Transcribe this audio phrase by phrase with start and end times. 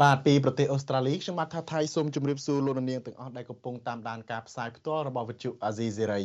[0.00, 6.22] បាទពីប្រទេសអូស្ត្រាលីខ្ញុំបាទថាថៃសូមជម្រាបសួរលោកនាងទាំងអស់ដែលកំពុងតាមដានការផ្សាយផ្ទាល់របស់វិទ្យុអាស៊ីសេរី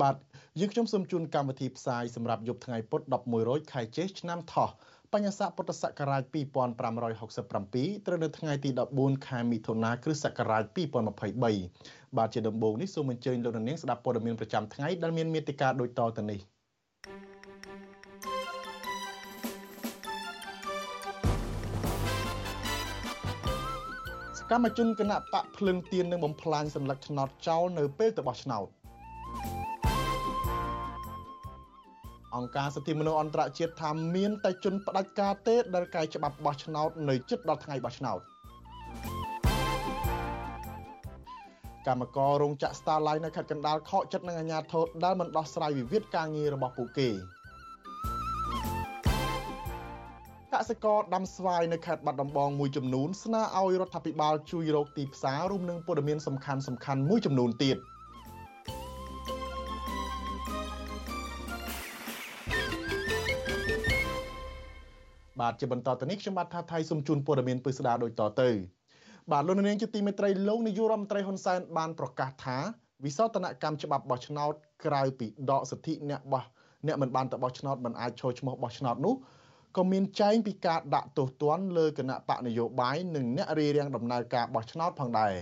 [0.00, 0.14] បាទ
[0.60, 4.68] យើងខ្ញុំសូមជូនកម្មវិធីផ្សាយសម្រាប់យប់ថ្ងៃពុធ11រោចខែចេសឆ្នាំថោះ
[5.12, 10.62] បញ្ញស័កពុទ្ធសករាជ2567ត្រូវនៅថ្ងៃទី14ខែមិថុនាគ្រិស្តសករាជ
[11.36, 16.40] 2023បាទជាដំបូងនេះសូមអញ្ជើញលោកនាងស្ដាប់ព័ត៌មានប្រចាំថ្ងៃដែលមានមេត្តាដូចតទៅនេះ
[24.50, 28.66] កម្មជនគណៈបកភ្លឹងទៀននឹងបំផ្លាញសម្លឹកឆ្នោតចោលនៅពេលទៅបោះឆ្នោត
[32.36, 38.20] អង្គការសិទ្ធិមនុស្សអន្តរជាតិថាមានតែជនផ្ដាច់ការទេដែលកែច្បាប់បោះឆ្នោតនៅជិតដល់ថ្ងៃបោះឆ្នោត
[41.86, 47.10] កម្មកររោងចក្រ Starline នៅខេត្តកណ្ដាលខកចិត្តនឹងអាជ្ញាធរដែលមិនដោះស្រាយវិវាទការងាររបស់ពួកគេ។
[50.54, 57.76] កសិករដាំស្វាយនៅខេត្តបាត់ដំបងមួយចំនួនស្នើឲ្យរដ្ឋាភិបាលជួយរកទីផ្សាររួមនឹងព័ត៌មានសំខាន់សំខាន់មួយចំនួនទៀត
[65.40, 68.50] បាទជាបន្តទៅនេះខ្ញុំបាទថាថៃសូមជូនព័ត៌មានពិស្ដារដូចតទៅ
[69.32, 72.58] បាទលោកនាងជាទីមេត្រីលោកនាយករដ្ឋមន្ត្រីហ៊ុនសែនបានប្រកាសថា
[73.04, 74.52] វិសោធនកម្មច្បាប់បោះឆ្នោត
[74.84, 76.44] ក្រៅពីដកសិទ្ធិអ្នកបោះ
[76.86, 79.14] អ្នកមិនបានទៅបោះឆ្នោតមិនអាចចូលឈ្មោះបោះឆ្នោតនោះ
[79.76, 85.34] ក៏មានចែងពីការដាក់ទោសទណ្ឌលើគណៈបកនយោបាយនិងអ្នករារាំងដំណើរការបោះឆ្នោតផងដែរ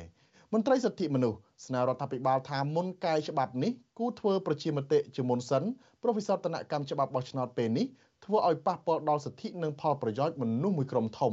[0.53, 5.63] មន្ត្រីសិទ្ធិមនុស្សស្នើរដ្ឋាភិបាលថាមុនកែច្បាប់នេះគូធ្វើប្រជាមតិជាមុនសិន
[6.03, 7.87] ប្រវិសោធនកម្មច្បាប់បោះឆ្នោតពេលនេះ
[8.25, 11.33] ធ្វើឲ្យប៉ះពាល់ដល់សិទ្ធិនិងផលប្រយោជន៍មនុស្សមួយក្រុមធំ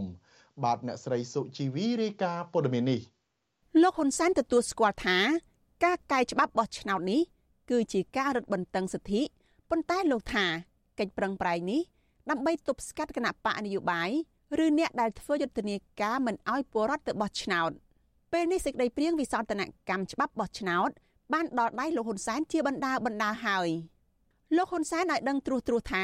[0.64, 3.02] បាទអ្នកស្រីសុជីវីរាយការណ៍ព័ត៌មាននេះ
[3.82, 5.18] លោកហ៊ុនសែនទទួលស្គាល់ថា
[5.86, 7.22] ការកែច្បាប់បោះឆ្នោតនេះ
[7.70, 9.22] គឺជាការរឹតបន្តឹងសិទ្ធិ
[9.70, 10.46] ប៉ុន្តែលោកថា
[11.00, 11.82] កិច្ចប្រឹងប្រែងនេះ
[12.30, 14.10] ដើម្បីទប់ស្កាត់គណៈបកនយោបាយ
[14.64, 17.72] ឬអ្នកដែលធ្វើយុទ្ធនាការមិនអោយពលរដ្ឋទៅបោះឆ្នោត
[18.32, 20.90] ពេលនេះសេចក្តីព្រៀងវិសោធនកម្មច្បាប់បោះឆ្នោត
[21.34, 23.70] បានដល់ដៃលោកហ៊ុនសែនជាបណ្ដាបណ្ដាហើយ
[24.58, 26.04] លោកហ៊ុនសែនឲ្យដឹងត្រួសត្រាសថា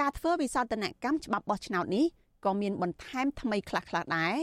[0.00, 2.06] ការធ្វើវិសោធនកម្មច្បាប់បោះឆ្នោតនេះ
[2.44, 4.34] ក៏មានបន្ថែមថ្មីខ្លះៗដែរ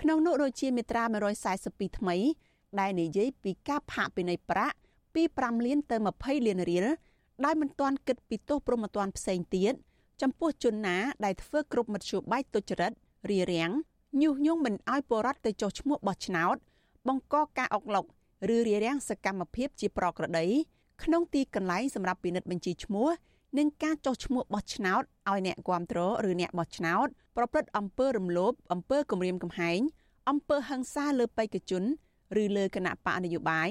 [0.00, 1.04] ក្នុងនោះដូចជាមាត្រា
[1.50, 2.16] 142ថ្មី
[2.80, 4.76] ដែលនិយាយពីការផាកពិន័យប្រាក់
[5.14, 6.86] ពី5លានទៅ20លានរៀល
[7.44, 9.74] ដោយមិនទាន់គិតពីទោសព្រហ្មទណ្ឌផ្សេងទៀត
[10.22, 12.92] ចំពោះជនណាដែលធ្វើគ្រប់មធ្យោបាយទុច្ចរិត
[13.30, 13.72] រារាំង
[14.20, 16.56] ញុះញង់មិនឲ្យពលរដ្ឋទៅចុះឈ្មោះបោះឆ្នោត
[17.08, 18.04] បង្កការអុកឡុក
[18.54, 20.46] ឬរារាំងសកម្មភាពជាប្រក្រតី
[21.02, 23.08] ក្នុងទីកន្លែងសម្រាប់ពិនិត្យបញ្ជីឈ្មោះ
[23.58, 27.06] និងការចុះឈ្មោះបោះឆ្នោតឲ្យអ្នកគាំទ្រឬអ្នកបោះឆ្នោត
[27.36, 29.80] ប្រព្រឹត្តអំពើរំលោភអំពើគំរាមកំហែង
[30.30, 31.82] អំពើហិង្សាលើបេក្ខជន
[32.42, 33.70] ឬលើគណៈបកនយោបាយ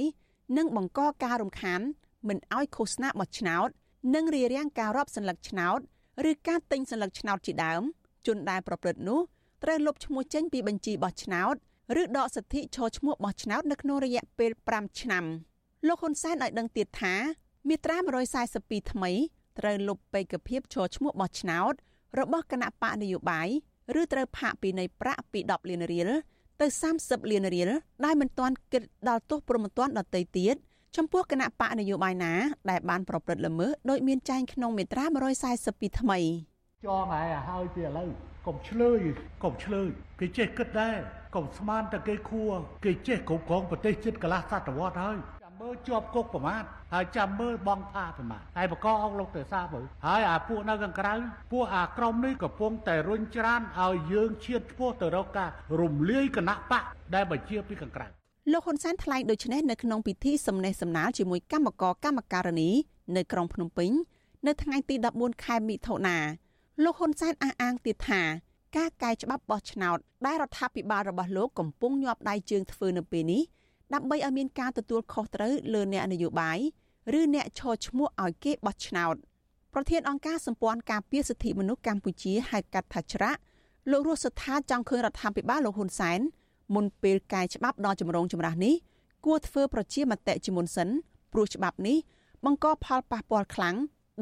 [0.58, 1.82] និងបង្កការរំខាន
[2.28, 3.68] មិនឲ្យឃោសនាបោះឆ្នោត
[4.16, 5.80] និងរារាំងការរាប់សន្លឹកឆ្នោត
[6.30, 7.82] ឬការទិញសន្លឹកឆ្នោតជាដើម
[8.28, 9.20] ជនដែលប្រព្រឹត្តនោះ
[9.64, 11.56] ត្រូវលុបឈ្មោះចេញពីបញ្ជីបោះឆ្នោត
[12.02, 15.26] ឬដកសិទ្ធិឈរឈ្មោះបោះឆ្នោតនៅក្នុងរយៈពេល5ឆ្នាំ
[15.88, 17.16] លោកហ៊ុនសែនឲ្យដឹងទៀតថា
[17.68, 17.98] មាត្រា
[18.44, 19.12] 142ថ្មី
[19.60, 21.74] ត្រូវលុបបេក្ខភាពឈរឈ្មោះបោះឆ្នោត
[22.20, 23.50] របស់គណៈបកនយោបាយ
[24.02, 26.10] ឬត្រូវផាកពីនៃប្រាក់ពី10លានរៀល
[26.62, 26.68] ទៅ
[27.00, 27.70] 30លានរៀល
[28.06, 30.56] ដែលមិនទាន់គិតដល់ទោសប្រមទ័នដតីទៀត
[30.98, 32.34] ចំពោះគណៈបកនយោបាយណា
[32.70, 35.06] ដែលបានប្រព្រឹត្តល្មើសដោយមានចែងក្នុងមាត្រា
[35.54, 36.20] 142ថ្មី
[36.86, 38.10] ចងហើយហើយពីឥឡូវ
[38.48, 39.00] កុំឆ្លើយ
[39.44, 39.88] កុំឆ្លើយ
[40.20, 40.98] គេចេះគិតដែរ
[41.36, 42.44] កុំស្មានតែគេខួ
[42.86, 46.64] គេចេះគ្រប់គ្រងប្រទេសជិតកន្លះសតវត្សហើយចាំមើលជាប់គុកប្រមាថ
[46.94, 51.14] ហើយចាំមើលបងផាប្រមាថហើយបកអងលោកទៅសាមើលហើយអាពួកនៅខាងក្រៅ
[51.52, 55.50] ពួកអាក្រមនេះកំពុងតែរុញច្រានឲ្យយើងឈានឆ្ពោះទៅរកការ
[55.82, 56.84] រំលាយគណៈបក
[57.14, 62.70] ដែលបញ្ជាពីខាងក្រៅ លោកហ៊ុនសែនថ្លែងដូចនេះនៅក្នុងពិធីសំណេះសំណាលជាមួយគណៈកម្មការកម្មការនី
[63.16, 63.92] នៅក្រុងភ្នំពេញ
[64.48, 66.18] នៅថ្ងៃទី14ខែមិថុនា
[66.84, 68.22] លោកហ៊ុនសែនអះអាងទៀតថា
[68.78, 73.42] ការកែច្បាប់បោះឆ្នោតដែលរដ្ឋាភិបាលរបស់លោកកំពុងញាប់ដៃជើងធ្វើនៅពេលនេះ
[73.94, 76.60] ដើម្បីឲ្យមានការទទួលខុសត្រូវលើអ្នកនយោបាយ
[77.20, 79.16] ឬអ្នកឈរឈ្មោះឲ្យគេបោះឆ្នោត
[79.74, 83.40] ប្រធានអង្គការសម្ព័ន្ធការពារសិទ្ធិមនុស្សកម្ពុជាហៅកាត់ថាច្រាក់
[83.92, 86.20] លោករស់សថាចង់ឃើញរដ្ឋាភិបាលលោកហ៊ុនសែន
[86.74, 88.76] មុនពេលកែច្បាប់ដល់ចម្រងចម្រាស់នេះ
[89.26, 90.90] គួរធ្វើប្រជាមតិជាមុនសិន
[91.34, 91.98] ព្រោះច្បាប់នេះ
[92.46, 93.76] បង្កផលប៉ះពាល់ខ្លាំង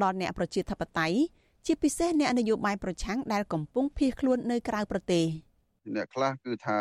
[0.04, 1.18] ដល់អ្នកប្រជាធិបតេយ្យ
[1.66, 5.25] ជាពិសេសអ្នកនយោបាយប្រឆាំងដែលកំពុងភៀសខ្លួននៅក្រៅប្រទេស
[5.96, 6.80] អ្នកខ្លះគឺថា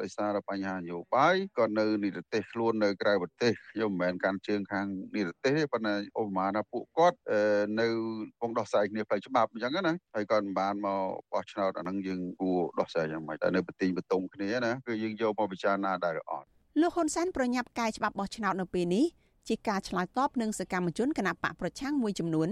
[0.00, 4.86] ដោយសារបញ្ហានយោបាយក៏នៅនិរទេសខ្លួននៅក្រៅប្រទេសខ្ញុំមិនមែនកាន់ជើងខាង
[5.16, 7.18] និរទេសទេប៉ុន្តែឧបមាថាពួកគាត់
[7.80, 7.86] នៅ
[8.40, 11.02] ពងដោះស្រាយគ្នាផ្លូវច្បាប់អញ្ចឹងណាហើយគាត់មិនបានមក
[11.32, 16.46] បោះឆ្នោតអាហ្នឹងយើងគួរដោះស្រាយយ៉ាងម៉េចតែនៅប្រទីងបន្ទងគ្នាណាគឺយើងយកមកពិចារណាដែរអត់
[16.80, 19.04] លោកហ៊ុនសែនប្រញាប់កែច្បាប់បោះឆ្នោតនៅពេលនេះ
[19.48, 22.48] ជាការឆ្លើយតបនឹងសកម្មជនគណបកប្រឆាំងមួយចំនួន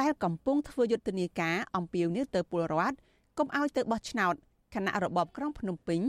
[0.00, 2.96] ដែលកំពុងធ្វើយុទ្ធនាការអំពាវនាវទៅពលរដ្ឋ
[3.38, 4.34] កុំឲ្យទៅបោះឆ្នោត
[4.74, 6.00] គណៈរបបក្រុងភ្នំពេញ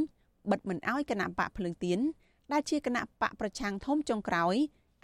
[0.51, 2.00] បិទមិនឲ្យគណៈបកភ្លើងទៀន
[2.51, 4.56] ដែលជាគណៈបកប្រឆាំងធំចុងក្រោយ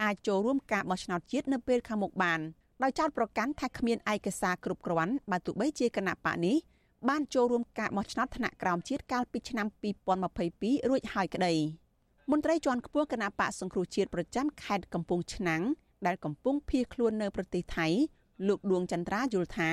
[0.02, 2.40] អាចចូលរួមការបោះឆ្នោតជាតិនៅពេលខាងមុខបាន
[2.82, 6.56] ដោយចោទប្រកាន់ថាគ្មានឯកសារគ្រប់គ្រាន់បើទោះបីជាគណៈបកនេះ
[7.08, 9.66] បានចូលរួមការបោះឆ្នោតថ្នាក់ក្រោមជាតិកាលពីឆ្នាំ
[10.28, 11.54] 2022រួចហើយក្តី
[12.30, 15.62] មន្ត្រីជាន់ខ្ពស់គណៈបកសង្គ្រោះជាតិប្រចាំខេត្តកំពង់ឆ្នាំង
[16.06, 17.86] ដែលកំពុងភៀសខ្លួននៅប្រទេសថៃ
[18.48, 19.70] លោកដួងចន្ទ្រាយល់ថា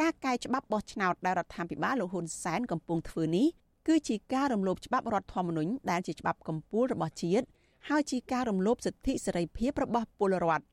[0.00, 3.46] ការកែច្បាប់បោះឆ្នោតដែលរដ្ឋាភិបាលលោកហ៊ុនសែនកំពុងធ្វើនេះ
[3.88, 7.46] គឺជាការរំលោភច្បាប់រដ្ឋធម្មនុញ្ញដែលជាច្បាប់កម្ពុជារបស់ជាតិ
[7.88, 10.64] ហើយជាការរំលោភសិទ្ធិសេរីភាពរបស់ពលរដ្ឋ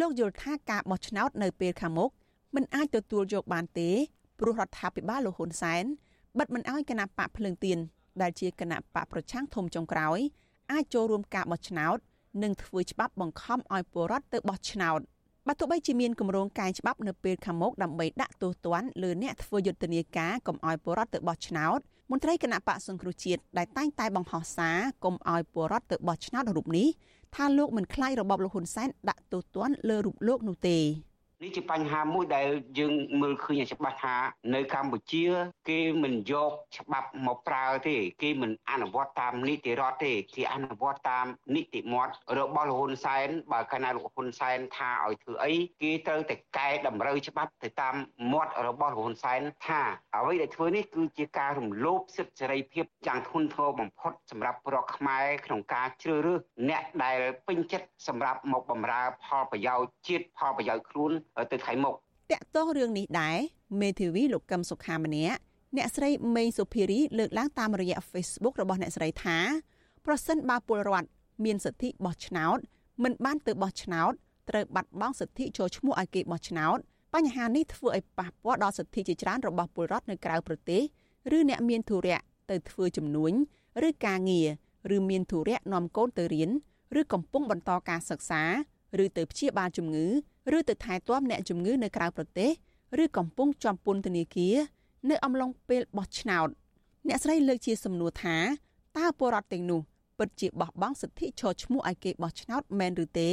[0.00, 2.10] លោកយល់ថាការបោះឆ្នោតនៅពេលខាងមុខ
[2.54, 3.90] មិនអាចទទួលយកបានទេ
[4.38, 5.84] ព្រោះរដ្ឋាភិបាលលោកហ៊ុនសែន
[6.38, 7.78] បិទមិនអោយគណៈបកភ្លើងទៀន
[8.22, 10.18] ដែលជាគណៈបកប្រឆាំងធំចុងក្រោយ
[10.72, 11.96] អាចចូលរួមការបោះឆ្នោត
[12.42, 15.00] និងធ្វើច្បាប់បង្ខំឲ្យពលរដ្ឋទៅបោះឆ្នោត។
[15.50, 21.78] បើទោះបីជាមានគម្រោងកែច្បាប់នៅពេលខាងមុខដើម្បីដាក់ទោសទណ្ឌលើអ្នកធ្វើយុទ្ធនាការកុំឲ្យពលរដ្ឋទៅបោះឆ្នោត
[22.10, 26.88] មន្ត្រីគណៈបកសង្គ្រោះជាតិដែលតែងតែបង្ហោះសារកុំឲ្យពលរដ្ឋទៅបោះឆ្នោតរូបនេះ
[27.34, 30.78] ថាលោកមិនខ្លាចរបបលហ៊ុនសែនដាក់ទោសទណ្ឌលើរូបលោកនោះទេ
[31.42, 32.48] នេះជាបញ្ហាមួយដែល
[32.78, 34.16] យើងមើលឃើញច្បាស់ថា
[34.54, 35.26] នៅកម្ពុជា
[35.68, 47.94] គេមិនយកច្បាប់មកប្រើទេ គេមិនអនុវត្តតាមនីតិរដ្ឋទេគេអនុវត្តតាមនីតិមាត់របស់លោកហ៊ុនសែនបើកាលណាលោកហ៊ុនសែនថាឲ្យធ្វើអីគេត្រូវតែកែតម្រូវច្បាប់ទៅតាម
[48.32, 49.82] មាត់របស់លោកហ៊ុនសែនថា
[50.16, 61.12] អ្វីដែលធ្វើនេះគឺជាការរំលោភសិទ្ធិសេរីភាពយ៉ាងធ្ងន់ធ្ងរបំផុតសម្រាប់ប្រកខ្មែរក្នុងការជ្រើសរើសអ្នកដែលពេញចិត្តសម្រាប់មកបម្រើផលប្រយោជន៍ជាតិផលប្រយោជន៍ខ្លួន
[61.52, 61.94] ទៅថ្ងៃមុខ
[62.32, 63.38] តកតោះរឿងនេះដែរ
[63.80, 65.38] មេធាវីលោកកឹមសុខាម្នាក់
[65.76, 69.38] អ្នកស្រីមេងសុភារីលើកឡើងតាមរយៈ Facebook របស់អ្នកស្រីថា
[70.06, 71.08] ប្រសិនបើពលរដ្ឋ
[71.44, 72.58] មានសិទ្ធិបោះឆ្នោត
[73.02, 74.12] មិនបានទៅបោះឆ្នោត
[74.50, 76.78] ត្រូវបាត់បង់សិទ្ធិចូលឈ្មោះឲ្យគេបោះឆ្នោត
[77.14, 80.82] បញ្ហានេះធ្វើឲ្យប៉ះពាល់ដល់សិទ្ធិជាច្រើនរបស់ពលរដ្ឋនៅក្រៅប្រទេស
[81.36, 82.20] ឬអ្នកមានធុរៈ
[82.50, 83.32] ទៅធ្វើជំនួញ
[83.88, 84.48] ឬការងារ
[84.96, 86.50] ឬមានធុរៈនាំកូនទៅរៀន
[87.00, 88.42] ឬកំពុងបន្តការសិក្សា
[89.04, 90.06] ឬទៅព្យាបាលជំងឺ
[90.56, 92.50] ឬទៅថែទាំអ្នកជំងឺនៅក្រៅប្រទេស
[93.02, 94.56] ឬកំពុងជាប់ពន្ធនាគារ
[95.10, 96.48] នៅអំឡុងពេលបោះឆ្នោត
[97.08, 98.36] អ្នកស្រីលើកជាសំណួរថា
[98.98, 99.80] តើពលរដ្ឋទាំងនោះ
[100.18, 103.30] ពិតជាបោះបង់សិទ្ធិឈរឈ្មោះឲ្យគេបោះឆ្នោតមែនឬទេ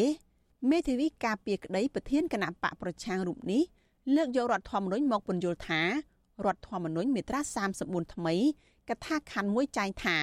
[0.69, 3.63] មេធាវីការពារក្តីប្រធានគណៈបកប្រឆាំងរូបនេះ
[4.15, 5.81] លើកយករដ្ឋធម្មនុញ្ញមកពន្យល់ថា
[6.45, 7.39] រដ្ឋធម្មនុញ្ញមាត្រា
[7.77, 8.35] 34ថ្មី
[8.89, 10.17] កថាខណ្ឌមួយចែងថា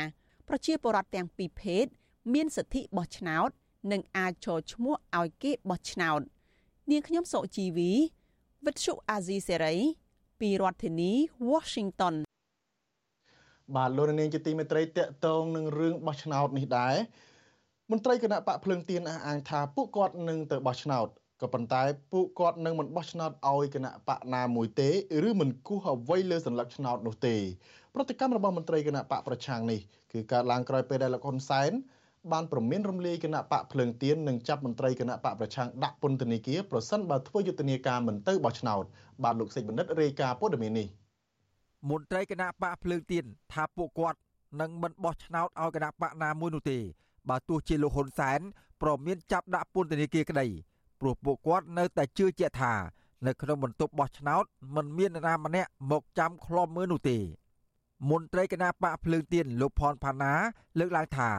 [0.49, 1.84] ប្រជាពលរដ្ឋទាំងពីរភេទ
[2.32, 3.50] មានសិទ្ធិបោះឆ្នោត
[3.90, 6.20] និងអាចចូលឈ្មោះឲ្យគេបោះឆ្នោត
[6.90, 7.93] នាងខ្ញុំសុជីវី
[8.67, 9.76] វិទ្យុអាស៊ីសេរី
[10.40, 11.12] ពីរដ្ឋធានី
[11.50, 12.14] Washington
[13.76, 16.94] បាទលោកនាងជាទីមេត្រីតកតងនឹងរឿងបោះឆ្នោតនេះដែរ
[17.90, 21.08] មន្ត្រីគណៈបកភ្លឹងទៀនអះអាងថាពួកគាត់នឹងទៅបោះឆ្នោត
[21.40, 21.82] ក៏ប៉ុន្តែ
[22.12, 24.88] ពួកគាត់នឹងមិនបោះឆ្នោតឲ្យគណៈបកណាមួយទេ
[25.29, 27.36] ឬមិនគោះអ្វីលើសញ្ញាឆ្នោតនោះទេ
[27.94, 29.81] ប្រតិកម្មរបស់មន្ត្រីគណៈបកប្រឆាំងនេះ
[30.12, 31.72] គឺកើតឡើងក្រោយពេលដែលលោកហ៊ុនសែន
[32.31, 38.84] បានប្រមានរំលាយគណៈបកភ្លើងទៀននិងចាប់មន្ត្រីគណៈបកប្រឆាំងដាក់ពន្ធនាគារប្រសិនបើធ្វើយុទ្ធនាការមិនទៅបោះឆ្នោត
[39.22, 40.86] បាទលោកសេចបណ្ឌិតរាយការណ៍ព័ត៌មាននេះ
[41.91, 44.19] មន្ត្រីគណៈបកភ្លើងទៀនថាពួកគាត់
[44.60, 46.79] នឹងមិនបោះឆ្នោតឲ្យគណៈបកណាមួយនោះទេ
[47.29, 48.41] បើទោះជាលោកហ៊ុនសែន
[48.82, 50.46] ប្រមានចាប់ដាក់ពន្ធនាគារក្តី
[51.00, 52.72] ព្រោះពួកគាត់នៅតែជឿជាក់ថា
[53.26, 54.44] នៅក្នុងបន្ទប់បោះឆ្នោត
[54.76, 57.19] មិនមាននរណាម្នាក់មកចាំឃ្លាំមើលនោះទេ
[58.10, 60.32] មន្ត្រីគណៈបកភ្លើងទៀនលោកផនផាណា
[60.79, 61.31] លើកឡើងថា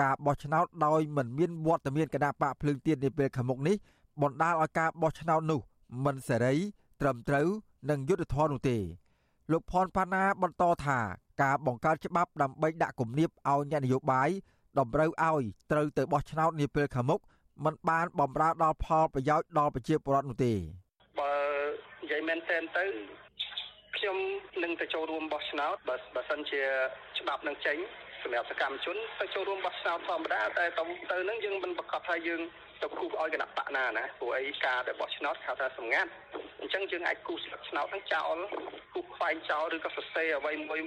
[0.00, 3.76] ការបោះឆ្នោតដោយមិនមានវត្តមានគណៈបកភ្លើងទៀននាពេលខាងមុខនេះ
[4.22, 5.60] បណ្ដាលឲ្យការបោះឆ្នោតនោះ
[6.04, 6.54] មិនសេរី
[7.00, 7.46] ត្រឹមត្រូវ
[7.90, 8.78] និងយុត្តិធម៌នោះទេ
[9.52, 10.98] លោកផនផាណាបន្តថា
[11.42, 14.28] ការបង្កើតច្បាប់ដើម្បីដាក់គំនាបឲ្យអ្នកនយោបាយ
[14.78, 15.42] តម្រូវឲ្យ
[15.72, 17.20] ត្រូវទៅបោះឆ្នោតនាពេលខាងមុខ
[17.64, 20.52] มันបានបំរើដល់ផលប្រយោជន៍ដល់ប្រជាពលរដ្ឋនោះទេ
[21.20, 21.32] បើ
[22.02, 22.84] និយាយមែនទែនទៅ
[23.96, 24.16] ខ្ញុំ
[24.62, 26.62] នឹងទៅចូលរួមបោះឆ្នោតបើបើសិនជា
[27.18, 27.76] ច្បាប់នឹងចេញ
[28.24, 32.40] សម្រាប់សកម្មជនទៅចូលរួមបោះឆ្នោតធម្មតាតែទៅទៅនឹងយើងមិនប្រកាសថាយើង
[32.82, 36.10] ទៅគូសឲ្យគណៈបកណាណាព្រោះអីការទៅបោះឆ្នោតគេថាសម្ងាត់
[36.60, 38.36] អញ្ចឹងយើងអាចគូសស្លឹកឆ្នោតហ្នឹងចោល
[38.94, 40.80] គូសខ្វែងចោលឬក៏សរសេរអ្វីមួយ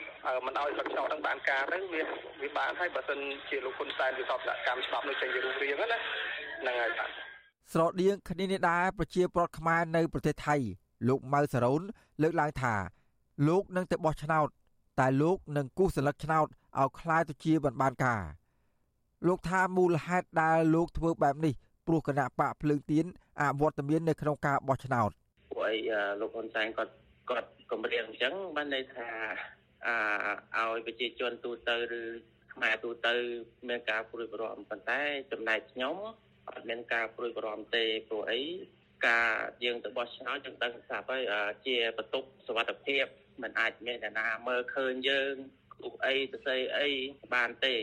[0.46, 2.02] មិនឲ្យស្លឹកឆ្នោតហ្នឹងបានការទៅវា
[2.42, 6.00] វាបានហើយបើសិនជាលោកហ៊ុនសែនវាតបសកម្មច្បាប់នោះចេញជារូបរាងណា
[6.62, 7.10] ហ្នឹងហើយបាទ
[7.74, 10.56] ស្រដៀងគ្នានេះដែរប្រជាប្រដ្ឋខ្មែរនៅប្រទេសថៃ
[11.08, 11.82] លោកម៉ៅសារ៉ូន
[12.22, 12.74] លើកឡើងថា
[13.48, 14.48] លោកនឹងទៅបោះឆ្នោត
[15.00, 16.48] តែលោកនឹងគូសសន្លឹកឆ្នោត
[16.79, 18.23] ឲ្យคล้ายទៅជាបានបានការ
[19.27, 21.55] លោកថាមូលហេតុដែលលោកធ្វើបែបនេះ
[21.87, 23.05] ព្រោះគណៈបកភ្លើងទៀន
[23.41, 25.11] អវត្តមាននៅក្នុងការបោះឆ្នោត
[25.53, 25.77] ព្រោះអី
[26.21, 26.93] លោកហ៊ុនសែនគាត់
[27.31, 29.09] គាត់គម្រាមអញ្ចឹងបានន័យថា
[30.57, 32.03] អឲ្យប្រជាជនទូទៅឬ
[32.53, 33.15] ខ្មែរទូទៅ
[33.69, 35.01] មានការព្រួយបារម្ភប៉ុន្តែ
[35.33, 35.97] ចំណែកខ្ញុំ
[36.49, 38.41] អត់មានការព្រួយបារម្ភទេព្រោះអី
[39.07, 39.29] ការ
[39.65, 41.23] យើងទៅបោះឆ្នោតយើងដឹងស្រាប់ហើយ
[41.67, 43.05] ជាបន្ទុកសវត្ថភាព
[43.43, 45.35] มันអាចមានអ្នកណាមើលឃើញយើង
[45.88, 46.88] ឧបអីទៅស្អីអី
[47.34, 47.76] បានទេ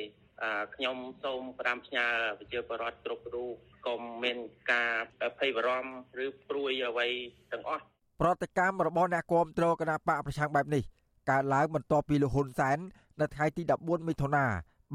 [0.75, 2.07] ខ្ញុំសូមផ្ដាំផ្ញើ
[2.39, 3.55] ប្រជាពលរដ្ឋគ្រប់រូប
[3.87, 4.39] កុំមាន
[4.73, 4.93] ការ
[5.39, 7.09] ភ័យបារម្ភឬព្រួយអ្វី
[7.53, 7.85] ទាំងអស់
[8.21, 10.83] ប្រតិកម្មរបស់អ្នកគាំទ្រគណៈបកប្រឆាំងបែបនេះ
[11.31, 12.79] កើតឡើងបន្ទាប់ពីលោកហ៊ុនសែន
[13.21, 14.45] នៅថ្ងៃទី14មិថុនា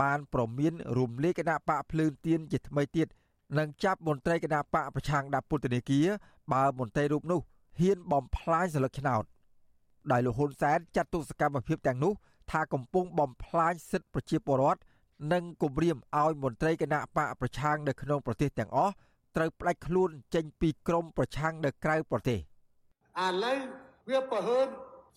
[0.01, 3.07] បានប្រមានរំលាយគណៈបកភ្លើងទៀនជាថ្មីទៀត
[3.57, 6.07] និងចាប់មន្ត្រីគណៈបកប្រឆាំងដាក់ពន្ធនាគារ
[6.53, 7.39] បើមន្ត្រីរូបនោះ
[7.79, 9.23] ហ៊ានបំផ្លាញសិលឹកឆ្នោត
[10.11, 12.13] ដោយលោកហ៊ុនសែនចាត់ទុកសកម្មភាពទាំងនោះ
[12.51, 14.81] ថាកំពុងបំផ្លាញសិទ្ធិប្រជាពលរដ្ឋ
[15.33, 18.93] និងគម្រាមឲ្យមន្ត្រីគណៈបកប្រឆាំងនៅក្នុងប្រទេសទាំងអស់
[19.35, 23.57] ត្រូវផ្ដាច់ខ្លួនចេញពីក្រមប្រឆាំងនៅក្រៅប្រទេសឥឡូវ
[24.09, 24.67] វាប្រហើន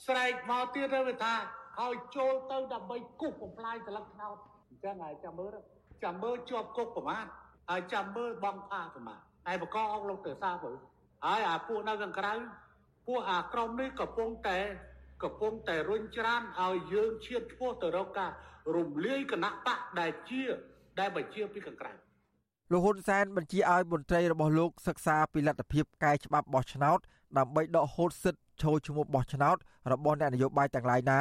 [0.06, 1.34] ស្រែកមកទៀតទៅវាថា
[1.80, 4.36] ឲ្យចូលទៅដើម្បីគូសបំផ្លាញសិលឹកឆ្នោត
[4.68, 5.54] អញ្ចឹងហើយចាំមើល
[6.04, 7.26] ចាំមើលជាប់គុកប្រមាណ
[7.70, 10.70] ហើយចាំមើលបងផាប្រមាណហើយបកអស់លោកទៅសាទៅ
[11.26, 12.32] ហើយអាពួកនៅខាងក្រៅ
[13.06, 14.58] ពួកអាក្រុមនេះកំពុងតែ
[15.22, 18.30] កំពុងតែរុញច្រានឲ្យយើងឈានឆ្ពោះទៅរកការ
[18.76, 20.42] រំលាយគណៈបកដែលជា
[20.98, 21.92] ដែលបញ្ជាពីខាងក្រៅ
[22.72, 26.98] លោកហ៊ុនសែនបញ្ជាឲ្យមន្ត្រីរបស់លោកសិក្សាពីលទ្ធភាពកែច្បាប់បោះឆ្នោត
[27.38, 29.56] ដើម្បីដកហូតសិទ្ធិចូលឈ្មោះបោះឆ្នោត
[29.92, 31.20] របស់អ្នកនយោបាយទាំងឡាយណា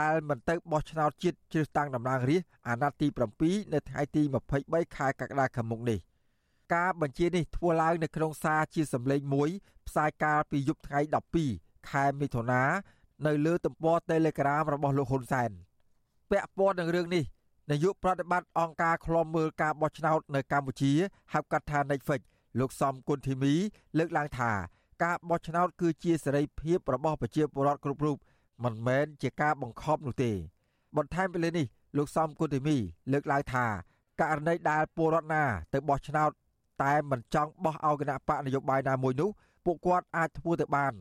[0.00, 3.06] ដែលមិនទៅបោះឆ្នោតជាតិជ្រើសតាំងតំណាងរាស្ត្រអាណត្តិទី
[3.40, 4.22] 7នៅថ្ងៃទី
[4.58, 5.98] 23ខែកក្កដាខាងមុខនេះ
[6.74, 9.48] ការបញ្ជានេះធ្វើឡើងនៅក្នុងសារជាសម្លេងមួយ
[9.88, 11.00] ផ្សាយកាលពីយប់ថ្ងៃ
[11.44, 12.62] 12ខែមិថុនា
[13.26, 15.50] នៅលើទំព័រ Telegram របស់លោកហ៊ុនសែន
[16.30, 17.24] ពាក់ព័ន្ធនឹងរឿងនេះ
[17.70, 20.92] នាយកប្រតិបត្តិអង្គការឃ្លាំមើលការបោះឆ្នោតនៅកម្ពុជា
[21.32, 22.20] ហៅកាត់ថា Netflix
[22.60, 23.54] លោកសំគុណធីមី
[23.98, 24.50] លើកឡើងថា
[25.04, 28.16] ការបោះឆ្នោតគឺជាសេរីភាពរបស់ប្រជាពលរដ្ឋគ្រប់រូប
[28.64, 30.32] មិនមែនជាការបង្ខំនោះទេ
[30.96, 32.76] បន្ថែមពីលើនេះលោកសំគុណធីមី
[33.12, 33.66] លើកឡើងថា
[34.20, 36.30] ករណីដែលពលរដ្ឋណា ទៅបោះឆ្នោត
[36.82, 39.30] តែមិនចង់បោះឲ្យគណៈបកនយោបាយណាមួយនោះ
[39.64, 40.92] ពួកគាត់អាចធ្វើទៅបាន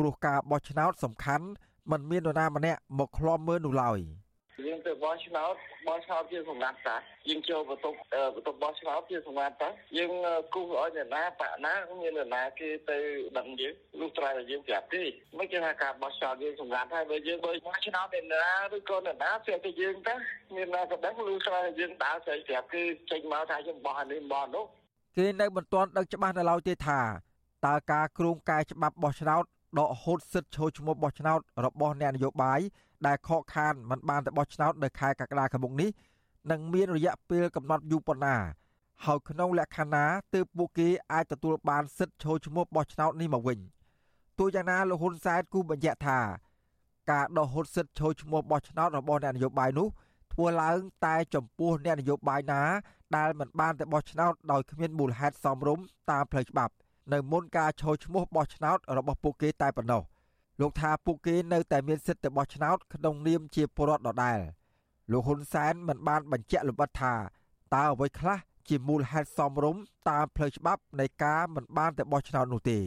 [0.00, 1.46] ព្រោះការបោះឆ្នោតសំខាន់
[1.90, 3.98] មិនមាននរណាម្នាក់មកឃ្លាំមើលនោះឡើយ។
[4.66, 5.54] យើងទៅបោះឆ្នោត
[5.86, 6.96] បោះឆ្នោតជាសម្ងាត់តា
[7.28, 7.96] យើងចូលបន្ទប់
[8.34, 10.10] បន្ទប់បោះឆ្នោតជាសម្ងាត់តាយើង
[10.54, 12.98] គូសឲ្យអ្នកណាបាក់ណាមានអ្នកណាគេទៅ
[13.38, 15.02] ដឹងយើងលុះត្រាតែយើងប្រាប់ទេ
[15.38, 18.44] មិនគេថាការបោះឆ្នោតយើងសម្ងាត់ហើយបើយើងបើបោះឆ្នោតអ្នកណា
[18.76, 20.14] ឬក៏អ្នកណាស្រាប់តែយើងតា
[20.56, 24.64] មានណាក៏ដឹងលុះត្រាតែយើងដើរស្រីប្រាប់គឺចេញមកថាយើងបោះនេះបោះនោះ
[25.16, 27.00] គេនៅមិនទាន់ដឹងច្បាស់នៅឡើយទេថា
[27.66, 29.44] តើការគ្រោងកែច្បាប់បោះឆ្នោត
[29.78, 32.60] ដកហូតសិទ្ធិចូលឈ្មោះបោះឆ្នោតរបស់អ្នកនយោបាយ
[33.06, 35.90] ដែលខកខានមិនបានទៅបោះឆ្នោតនៅខែកក្កដាខាងមុខនេះ
[36.50, 38.36] នឹងមានរយៈពេលកំណត់យូរប៉ុណ្ណា
[39.04, 43.58] ហើយក្នុងលក្ខណៈទើបពួកគេអាចទទួលបានសិទ្ធិចូលឈ្មោះបោះឆ្នោតនេះមកវិញ
[44.38, 46.18] ទោះយ៉ាងណាលោកហ៊ុនសែនគូបញ្ជាក់ថា
[47.10, 49.88] ការដោះហូតសិទ្ធិចូលឈ្មោះបោះឆ្នោតរបស់អ្នកនយោបាយនោះ
[50.32, 52.62] ធ្វើឡើងតែចំពោះអ្នកនយោបាយណា
[53.16, 56.72] ដែលមិនបានទៅបោះឆ្នោតដោយគ្មានមូលហេតុសមរម្យតាមផ្លូវច្បាប់
[57.12, 60.02] នៅមុនការចូលឈ្មោះបោះឆ្នោតរបស់ពួកគេតែប៉ុណ្ណោះ
[60.60, 64.38] លោកថាពួកគេនៅតែមានសិទ្ធិទៅបោះឆ្នោតក្នុងនាមជាពលរដ្ឋដដែល
[65.12, 67.14] លោកហ៊ុនសែនមិនបានបញ្ជាក់លម្អិតថា
[67.74, 68.38] តើអ្វីខ្លះ
[68.68, 72.78] ជាមូលហេតុសមរម្យតាមផ្លូវច្បាប់នៃការមិនបានទៅបោះឆ្នោតនោះទេ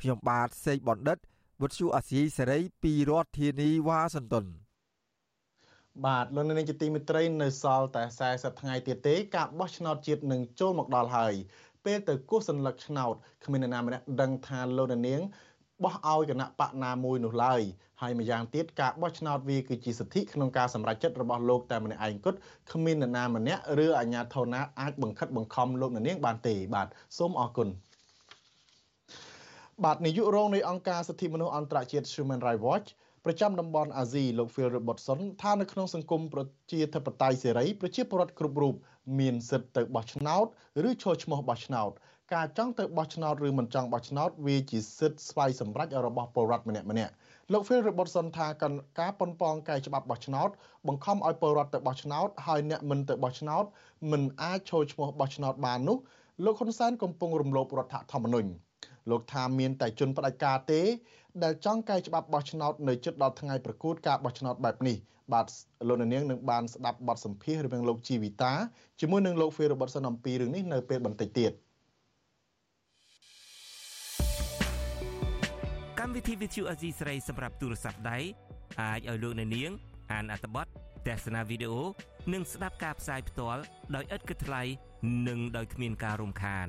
[0.00, 1.18] ខ្ញុំបាទសេកបណ្ឌិត
[1.60, 4.46] វុទ្ធុអាស៊ីសេរីពីរដ្ឋធានីវ៉ាស៊ីនតោន
[6.04, 11.34] បាទលោកនាងជាទីមេត្រីនៅសល់តែ40ថ្ងៃទៀតទេការបោះឆ្នោតជាតិនឹងចូលមកដល់ហើយ
[11.84, 15.20] ពេលទៅគោះសញ្ញាឆ្នោតគ្មាននរណាម្នាក់ដឹងថាលោកនាង
[15.84, 17.62] បោះឲ្យគណៈបកណាមួយនោះឡើយ
[18.02, 22.38] ហើយម្យ៉ាងទៀតការបោះឆ្នោតវាគឺជាសិទ្ធិក្នុងការសម្រេចចិត្តរបស់លោកតែម្នាក់ឯងគត់
[22.72, 27.68] គ្មាននរណាម្នាក់ឬអាជ្ញាធរណាអាចបង្ខិតបង្ខំលោកនាងបានទេបាទសូមអរគុណ
[29.84, 32.88] បាទនាយករងនៃអង្គការសិទ្ធិមនុស្សអន្តរជាតិ Human Rights Watch
[33.24, 38.74] ប្រចាំតំបន់អាស៊ីលោក Phil Robertson ថានៅក្នុងសង្គមប្រជាធិបតេយ្យសេរីប្រជាពលរដ្ឋគ្រប់រូប
[39.18, 40.46] មានសិទ្ធិទៅបោះឆ្នោត
[40.88, 41.90] ឬចូលឈ្មោះបោះឆ្នោត
[42.34, 47.12] ការចង់ទៅបោះឆ្នោតឬមិនចង់បោះឆ្នោតវាជាសិទ្ធិស្វ័យសម្រេចរបស់ពលរដ្ឋម្នាក់ម្នាក់
[47.52, 48.46] លោក Phil Robertson ថា
[49.00, 50.48] ការប៉ុនប៉ងកែច្បាប់បោះឆ្នោត
[50.86, 53.64] បង្ខំឲ្យពលរដ្ឋទៅបោះឆ្នោតហើយអ្នកមិនទៅបោះឆ្នោត
[54.10, 55.98] មិនអាចចូលឈ្មោះបោះឆ្នោតបាននោះ
[56.44, 58.50] លោកហ៊ុនសែនកំពុងរំលោភរដ្ឋធម្មនុញ្ញ
[59.10, 60.80] លោកថាមានតែជនផ្ដាច់ការទេ
[61.42, 64.96] ដែលចង់កែច្បាប់បោះឆ្នោតនៅជិតដល់ថ្ងៃប្រកួតការបោះឆ្នោតបែបនេះ
[65.32, 65.46] បាទ
[65.88, 68.52] លោកនាងនឹងបានស្ដាប់បទសម្ភាសន៍របស់លោកជីវិតា
[69.00, 71.52] ជាមួយនឹងលោក Phil Robertson អំពីរឿងនេះនៅពេលបន្តិចទៀត។
[76.04, 78.18] កម្មវិធី Vithu Azizi ស្រីសម្រាប់ទូរស័ព្ទដៃ
[78.80, 79.70] អាចឲ្យលោកអ្នកនាង
[80.12, 80.66] អានអត្ថបទ
[81.06, 81.82] ទស្សនាវីដេអូ
[82.32, 83.62] និងស្ដាប់ការផ្សាយផ្ទាល់
[83.94, 84.62] ដោយឥតគិតថ្លៃ
[85.28, 86.68] និងដោយគ្មានការរំខាន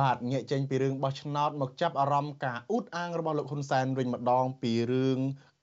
[0.00, 5.18] បាទងាកចេញពីរឿងបោះឆ្នោតមកចាប់អារម្មណ៍ការអ៊ូតអាងរបស់លោកហ៊ុនសែនវិញម្ដងពីរឿង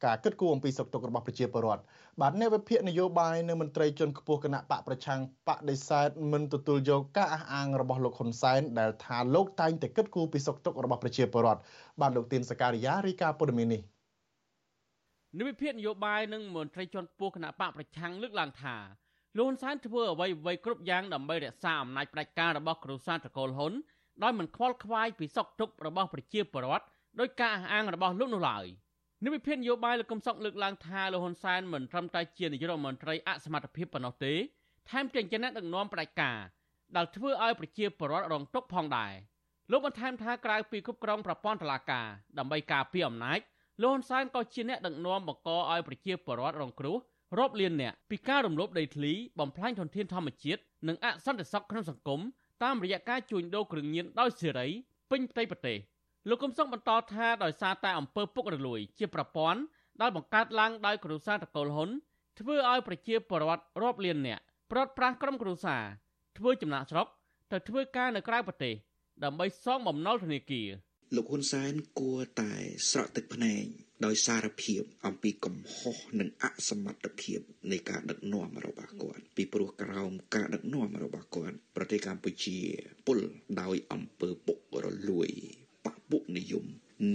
[0.06, 1.84] ការគិតគូរអំពីសុខទុក្ខរបស់ប្រជាពលរដ្ឋ
[2.22, 11.62] បាទអ្នកវិភាគនយោបាយនៅមន្ត្រីជាន់ខ្ពស់គណៈបកប្រឆាំងបដិសេធមិនទទួលយកការអះអាងរបស់លោកហ៊ុនសែនដែលថាលោកតែងតែគិតគូរពីសុខទុក្ខរបស់ប្រជាពលរដ្ឋ
[12.01, 13.82] បាទលោកទីនសការីយ៉ារីកាព័ត៌មាននេះ
[15.39, 18.75] និវិភាគនយោបាយនិងមន្ត្រីជាន់ខ្ពស់គណៈបកប្រឆាំងលើកឡើងថា
[19.38, 23.74] លោកហ៊ុនសែនធ្វើអ្វីអ្វីគ្រប់យ៉ាងដើម្បីរក្សាអំណាចផ្ដាច់ការរបស់គ្រួសារត្រកូលហ៊ុន
[24.24, 26.86] ដោយមិនខ្វល់ខ្វាយពីសុខទុក្ខរបស់ប្រជាពលរដ្ឋ
[27.19, 28.65] ដោយការអះអាងរបស់លោកនោះឡើយ
[29.25, 34.33] និវិភាននយោបាយលោកកំសុកលើកឡើងថាលោកហ៊ុនសែនមិនត្រឹមតែជានាយករដ្ឋមន្ត្រីអសមត្ថភាពប៉ុណ្ណោះទេ
[34.89, 36.38] ថែមទាំងជាអ្នកដឹកនាំផ្ដាច់ការ
[36.95, 39.13] ដែលធ្វើឲ្យប្រជាពលរដ្ឋរងទុក្ខផងដែរ
[39.71, 42.07] លោកបន្ថែមថាក្រៅពីគ្រប់គ្រងប្រព័ន្ធតុលាការ
[42.38, 43.39] ដើម្បីការពារអំណាច
[43.81, 46.97] លោកហ៊ុនសែនក៏ជាអ្នកដឹកនាំបង្កឲ្យប្រជាពលរដ្ឋរងគ្រោះ
[47.38, 52.21] រាប់លានអ្នកពីការរំលោភដីធ្លីបំផ្លាញធនធានធម្មជាតិនិងអសន្តិសុខក្នុងសង្គម
[52.63, 54.67] តាមរយៈការជួញដូរគ្រឿងញៀនដោយសេរី
[55.11, 55.77] ពេញផ្ទៃប្រទេស
[56.29, 59.61] លោកកុំសុខបន្តថាដោយសារតែអំពើពុករលួយ ជាប្រព័ន្ធ
[60.01, 61.89] ដែលបង្កើតឡើងដោយគ្រួសារតកូលហ៊ុន
[62.39, 65.83] ធ្វើឲ្យប្រជាពលរដ្ឋរាប់លាននាក់ប្រត់ប្រាស់ក្រុមគ្រួសារ
[66.37, 67.07] ធ្វើចំណាក់ស្រុក
[67.51, 68.73] ទៅធ្វើការនៅក្រៅប្រទេស
[69.23, 70.67] ដើម្បីសងបំណុលធនាគារ
[71.15, 72.54] លោកហ៊ុនសែនគួរតែ
[72.89, 73.63] ស្រក់ទឹកភ្នែក
[74.06, 77.39] ដោយសារភាពអំពីកំហុសនិងអសមត្ថភាព
[77.72, 82.58] នៃការដឹកនាំរបស់គាត់ពីព្រោះក្រោមការដឹកនាំរបស់គាត់ប្រទេសកម្ពុជា
[83.08, 83.20] ពុល
[83.62, 85.30] ដោយអំពើពុករលួយ
[85.86, 86.65] បពុនិយម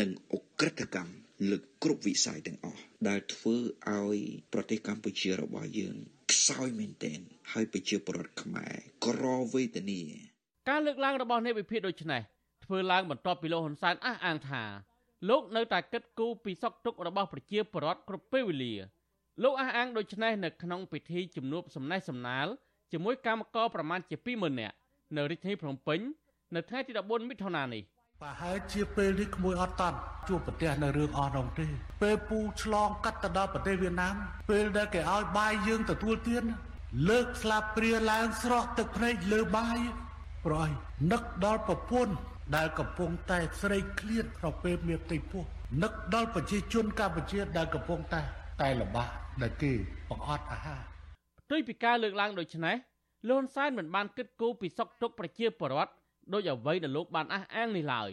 [0.01, 1.15] និងអក្រិតកម្ម
[1.51, 3.57] លើគ្រប់វិស័យទាំងអស់ដែលធ្វើ
[3.91, 4.19] ឲ្យ
[4.53, 5.97] ប្រទេសកម្ពុជារបស់យើង
[6.33, 7.21] ខ្សោយមែនទែន
[7.53, 8.75] ហើយប្រជាពលរដ្ឋខ្មែរ
[9.07, 10.03] ក្រវេទនា
[10.71, 12.23] ការលើកឡើងរបស់អ្នកវិភាគដូចនេះ
[12.73, 14.63] ធ្វើឡើងបន្ទាប់ពីលោកហ៊ុនសែនអះអាងថា
[15.29, 18.75] លោកនៅតែគិតគូរពីសុខទុក្ខរបស់ប្រជាពលរដ្ឋគ្រប់ពេលវេលា
[19.43, 22.47] លោកអះអាងដូចនេះនៅក្នុងពិធីជំនួបសំណេះសំណាល
[22.93, 24.77] ជាមួយកម្មករប្រមាណជា20000នាក់
[25.17, 26.01] នៅរាជធានីភ្នំពេញ
[26.55, 27.83] នៅថ្ងៃទី14មិថុនានេះ
[28.23, 29.97] ប្រហែលជាពេលនេះក្មួយអត់តាន់
[30.29, 31.67] ជួបប្រទេសនៅរឿងអស់នោះទេ
[32.03, 34.15] ពេលពូឆ្លងកាត់ទៅដល់ប្រទេសវៀតណាម
[34.51, 36.45] ពេលដែលគេឲ្យបាយយើងទទួលទាន
[37.09, 39.79] លើកស្លាបព្រាឡើងស្រក់ទឹកភ្នែកលើបាយ
[40.47, 40.69] ប្រអី
[41.13, 42.15] នឹកដល់ប្រពន្ធ
[42.57, 45.45] ដែលកំពុងតែស្រេកឃ្លានក្នុងពេលមានផ្ទៃពោះ
[45.83, 48.23] នឹកដល់ប្រជាជនកម្ពុជាដែលកំពុងតែ
[48.63, 49.09] តែលំបាក
[49.43, 49.73] ដែលគេ
[50.11, 50.83] បង្អត់អាហារ
[51.41, 52.77] ផ្ទុយពីការលើកឡើងដូចនេះ
[53.31, 55.93] លន់សែនមិនបានគិតគូរពីសុខទុក្ខប្រជាពលរដ្ឋ
[56.33, 58.11] ដោយអ្វីដែលលោកបានអះអាងនេះឡើយ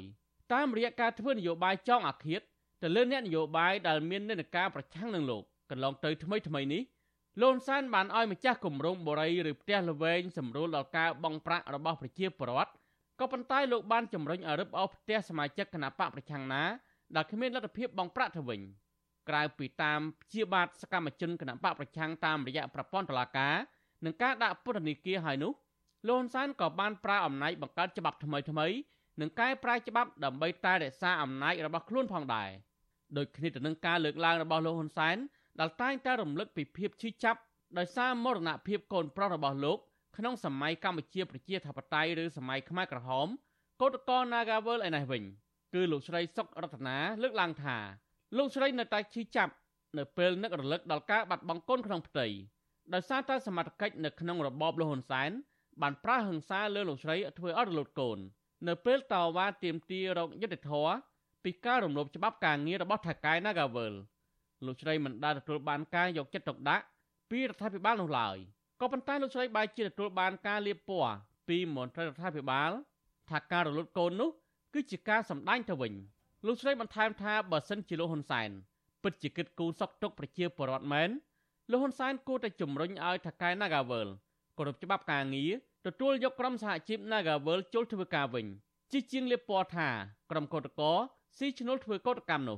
[0.53, 2.41] តាមរយៈការធ្វើនយោបាយចងអាឃាត
[2.81, 6.81] ទៅលើអ្នកនយោបាយដែលមាននិន្នាការប្រឆាំងនឹងលោកកន្លងទៅថ្មីថ្មីនេះ
[7.41, 12.71] លន់សែនបានឲ្យម្ចាស់គម្រោងបូរីឬផ្ទះល្វែងសម្រួលដល់ការបង់ប្រាក់របស់ប្រជាពលរដ្ឋ
[13.19, 16.63] ក៏ប៉ុន្តែលោកបានជំរុញឲ្យរឹបអូសផ្ទះសមាជិកគណៈបកប្រឆាំងណា
[17.15, 18.61] ដែលគ្មានលទ្ធភាពបង់ប្រាក់ទៅវិញ
[19.29, 23.55] ក្រៅពីតាមព្យាបាទសកម្មជនគណៈបកប្រឆាំងតាមរយៈប្រព័ន្ធតុលាការ
[24.05, 25.51] និងការដាក់ពន្ធនាគារហើយនោះ
[26.07, 28.67] លោកហ៊ុនសែនក៏បានប្រើអំណាចបង្កើតច្បាប់ថ្មីថ្មី
[29.21, 32.49] និងកែប្រែច្បាប់ដើម្បីតែរក្សាអំណាចរបស់ខ្លួនផងដែរ
[33.17, 35.17] ដោយគ្នាទៅនឹងការលើកឡើងរបស់លោកហ៊ុនសែន
[35.59, 37.39] ដែលតែងតែរំលឹកពីភាពឈឺចាប់
[37.77, 39.79] ដោយសារមរណភាពកូនប្រុសរបស់លោក
[40.17, 43.27] ក្នុងសម័យកម្ពុជាប្រជាធិបតេយ្យឬសម័យខ្មែរក្រហម
[43.81, 45.23] កោតកល Nagawal ឯនេះវិញ
[45.73, 47.77] គឺលោកស្រីសុករតនាលើកឡើងថា
[48.37, 49.53] លោកស្រីនៅតែឈឺចាប់
[49.97, 52.27] នៅពេលនឹករលឹកដល់ការបាត់បង់កូនក្នុងផ្ទៃ
[52.93, 55.31] ដោយសារតែសមត្ថកិច្ចនៅក្នុងរបបលហ៊ុនសែន
[55.81, 58.19] បានប្រើហិង្សាលើលោកស្រីធ្វើឲ្យរលត់កូន
[58.67, 60.93] នៅពេលតវ៉ាទាមទាររកយុត្តិធម៌
[61.43, 63.93] ពីការរំលោភច្បាប់ការងាររបស់ថៅកែ Nagawal
[64.65, 66.83] លោកស្រីមិនដែលទទួលបានការយកចិត្តទុកដាក់
[67.29, 68.37] ពីរដ្ឋាភិបាលនោះឡើយ។
[68.81, 71.15] ក៏ប៉ុន្តែលោកស្រីបែរជាទទួលបានការលៀបពណ៌
[71.47, 72.71] ពីមន្ត្រីរដ្ឋាភិបាល
[73.29, 74.29] ថាការរលត់កូននោះ
[74.73, 75.93] គឺជាការសម្ដែងទៅវិញ
[76.45, 78.49] លោកស្រីបន្ថែមថាបើសិនជាលោកហ៊ុនសែន
[79.03, 81.09] ពិតជាគិតគូរសុខទុក្ខប្រជាពលរដ្ឋមែន
[81.71, 84.09] លោកហ៊ុនសែនគួរតែជំរុញឲ្យថកែ Nagawal
[84.57, 85.51] គោរពច្បាប់ការងារ
[85.85, 88.45] ទទួលយកក្រុមសហជីព Nagawal ចូលធ្វើការវិញ
[88.91, 89.89] ជាជាងលៀបពណ៌ថា
[90.31, 90.95] ក្រុមកោតក្រ
[91.37, 92.57] ស៊ីឈ្នួលធ្វើកោតកម្មនោះ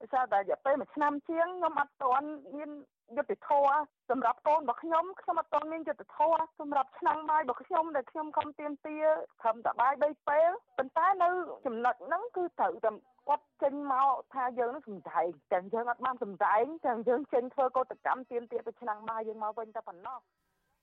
[0.00, 2.70] ដោយសារតែរយៈពេល1ឆ្នាំជាងខ្ញុំអត់ទាន់មាន
[3.16, 3.68] យុទ្ធធរ
[4.10, 8.96] សម្រាប់កូនរបស់ខ្ញុំខ្ញុំអត់ទាន់មានយុទ្ធធរសម្រាប់ឆ្នាំបាយរបស់ខ្ញុំដែលខ្ញុំខំទៀមទា
[9.44, 11.28] ខំតបាយ3ពេលប៉ុន្តែនៅ
[11.66, 12.90] ចំណុចហ្នឹងគឺត្រូវតែ
[13.28, 20.18] គាត់ចេញមកថាយើងនឹងសំដែងទាំងយើងអត់បានសំដែងទាំងយើងចេញធ្វើកោតកម្មទៀមទាទៅឆ្នាំបាយយើងមកវិញតែប៉ុណ្ណោះ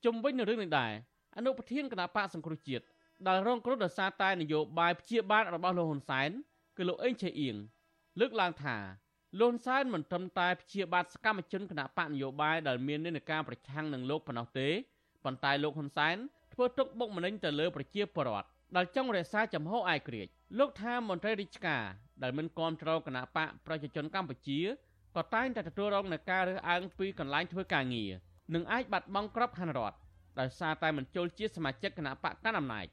[0.04, 0.92] ជុំវិញនឹងរឿងនេះដែរ
[1.36, 2.84] អនុប្រធានគណៈបកសង្គ្រោះជាតិ
[3.28, 6.30] ដែលរងគ្រោះដោយសារតែនយោបាយព្យាបាលរបស់លោកហ៊ុនសែន
[6.76, 7.56] គឺលោកអេងឆេអៀង
[8.20, 8.76] លើកឡើងថា
[9.40, 14.68] លោកហ៊ុនសែនមិនត្រឹមតែព្យាបាទសកម្មជនគណៈបកនយោបាយដែលមាននិន្នាការប្រឆាំងនឹងលោកប៉ុណ្ណោះទេ
[15.24, 16.16] ប៉ុន្តែលោកហ៊ុនសែន
[16.54, 21.84] ធ្វើទុកបុកម្នេញទៅលើប្រជាពលរដ្ឋដែលចង់រក្សាចំហឯករាជ្យលោកថាមន្ត្រីរាជការ
[22.22, 24.60] ដែលមិនគាំទ្រគណៈបកប្រជាជនកម្ពុជា
[25.16, 28.12] ក៏តែងតែទទួលរងនឹងការរើសអើងពីកន្លែងធ្វើការងារ
[28.54, 29.96] និងអាចបាត់បង់ក្របខ័ណ្ឌរដ្ឋ
[30.40, 32.86] ដោយសារតែមិនចូលជាសមាជិកគណៈបកកណ្ដាលអំណាច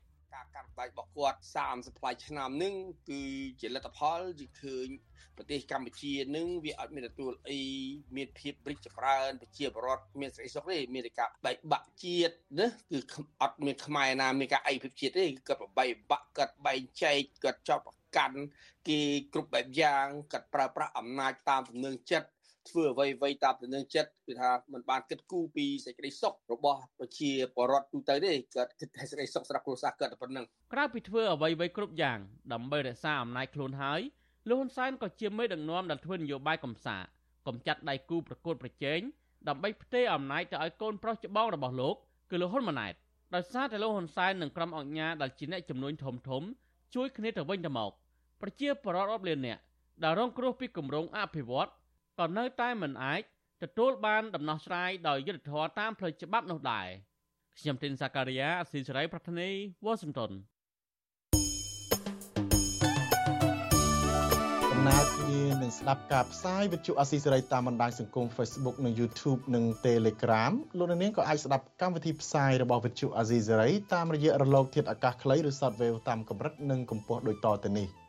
[0.59, 2.75] ការកាត់ផ្ដាច់របស់គាត់30ផ្លាយឆ្នាំនឹង
[3.09, 3.21] គឺ
[3.61, 4.87] ជាលទ្ធផលជាឃើញ
[5.37, 7.59] ប្រទេសកម្ពុជានឹងវាអត់មានទទួលអី
[8.15, 12.99] មានភាពរិចចម្រើនប្រជាពលរដ្ឋមានសេរីសុខទេមានតែការបែកបាក់ជាតិណាគឺ
[13.41, 18.39] អត់មានខ្មែរណាមានការឯកភាពជាតិទេគាត់បែកបាក់គាត់បែងចែកគាត់ចោតប្រកាន់
[18.87, 19.01] គេ
[19.33, 22.27] គ្រប់បែបយ៉ាងគាត់ប្រើប្រាស់អំណាចតាមទំនឹងចិត្ត
[22.71, 32.19] ធ្វើអ្វីអ្វីតាមទំនឹងចិត្តគឺថាมันបានគិតគូរពីសេចក្តីសុខរបស់ប្រជាពលរដ្ឋទូទៅទេគាត់គិតតែសេចក្តីសុខសម្រាប់គ្រួសារគាត់តែប៉ុណ្្នឹងក្រៅពីធ្វើអ្វីអ្វីគ្រប់យ៉ាង
[32.53, 34.01] ដើម្បីរក្សាអំណាចខ្លួនហើយ
[34.49, 36.97] លោកហ៊ុនសែនក៏ជាមេដឹកនាំដែលធ្វើនយោបាយកំសា
[37.47, 38.99] កំចាត់ដៃគូប្រកួតប្រជែង
[39.47, 41.95] ដើម្បីផ្ទេរអំណាចទៅឲ្យកូនប្រុសច្បងរបស់លោក
[42.31, 42.93] គឺលោកហ៊ុនម៉ាណែត
[43.35, 46.43] ដោយសារតែលោកហ៊ុនសែននិងក្រុមអង្គការដែលជាអ្នកចំនួនធំធំ
[46.95, 47.91] ជួយគ្នាទៅវិញទៅមក
[48.41, 49.61] ប្រជាពលរដ្ឋរាប់លាននាក់
[50.03, 51.69] ដែលរងគ្រោះពីគម្រោងអភិវឌ្ឍ
[52.19, 53.21] ក៏នៅតែមិនអាច
[53.63, 56.87] ទទួលបានដំណោះស្រាយដោយយុត្តិធម៌តាមផ្លូវច្បាប់នោះដែរ
[57.59, 59.49] ខ្ញុំទីនសាការីយ៉ាអស៊ីសេរីប្រធានី
[59.85, 60.31] វ៉ាស៊ីនតោន
[64.71, 77.89] កំណើតគ្នានឹងស្ដាប់ការផ្សាយវិទ្យុអស៊ីសេរីតាមបណ្ដាញសង្គម Facebook និង YouTube និង Telegram លោកនាងក៏អាចស្ដាប់កម្មវិធីផ្សាយរបស់វិទ្យុអស៊ីសេរីតាមរយៈរលកធាតុអាកាសខ្លីឬ Shortwave តាមកម្រិតនិងកម្ពស់ដូចតទៅនេះ។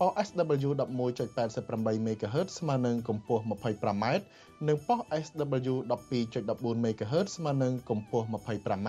[0.00, 4.04] ប៉ុស SW 11.88 MHz ស្មើនឹងកម្ពស់ 25m
[4.68, 8.88] និងប៉ុស SW 12.14 MHz ស្មើនឹងកម្ពស់ 25m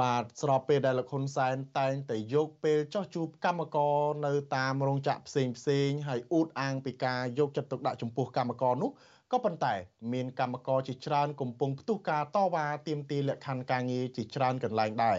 [0.00, 8.90] បាទស្របពេលដែលលោកហ៊ុនសែនតែងតែយកពេលចោះជួបកម្មករនៅតាមរោងចក្រផ្សេងផ្សេងហើយអួតអាងពីការយកចិត្តទុកដាក់ចំពោះកម្មករនោះ
[9.34, 9.74] ក៏ប៉ុន្តែ
[10.12, 15.18] មានកម្មករជាច្រើនកំពុងផ្ទុះការតវ៉ាទាមទារលក្ខខណ្ឌការងារជាច្រើនកន្លែងដែរ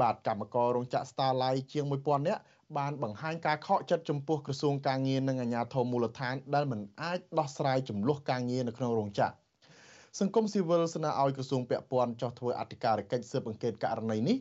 [0.00, 2.42] បាទកម្មកររោងចក្រ Starlight ជាង1000នាក់
[2.78, 9.34] បានបង្ហាញការខកចិត្តចំពោះក្រសួងការងារនិងអាជ្ញាធរមូលដ្ឋានដែលមិនអាចដោះស្រាយចំនួនការងារនៅក្នុងរោងចក្រ
[10.20, 14.36] សង្គមស៊ីវិលស្នើឲ្យក្រសួងពាក់ព័ន្ធចោះធ្វើអធិការកិច្ចស៊ើបអង្កេតករណីនេះ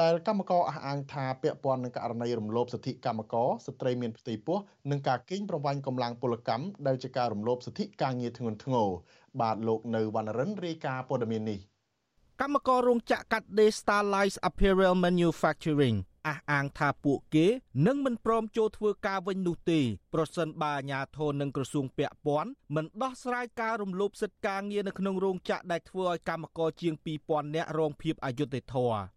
[0.00, 4.58] ដែលកម្មករអះអាងថាពាក់ព័ន្ធនឹងករណីរំលោភសិទ្ធិកម្មករស្ត្រីមានផ្ទៃពោះ
[4.90, 8.88] និងការកេងប្រវ័ញ្ចកម្លាំងពលកម្មដែលជាការរំលោភសិទ្ធិការងារធ្ងន់ធ្ងរ
[9.40, 11.58] បាទលោកនៅវណ្ណរិនរាយការណ៍ព័ត៌មាននេះ
[12.40, 17.46] កម្មកររោងចក្រកាត់ដេរ Starlight Apparel Manufacturing អះអាងថាពួកគេ
[17.86, 19.80] នឹងមិនព្រមចូលធ្វើការវិញនោះទេ
[20.14, 26.94] ប្រសិនបើអាជ្ញាធរនិងក្រសួងពាក់ព័ន្ធមិនដោះស្រាយការរំលោភសិទ្ធិការងារនៅក្នុងរោងចក្រដែលធ្វើឲ្យកម្មករជាង
[27.24, 29.13] 2000នាក់រងភាពអយុត្តិធម៌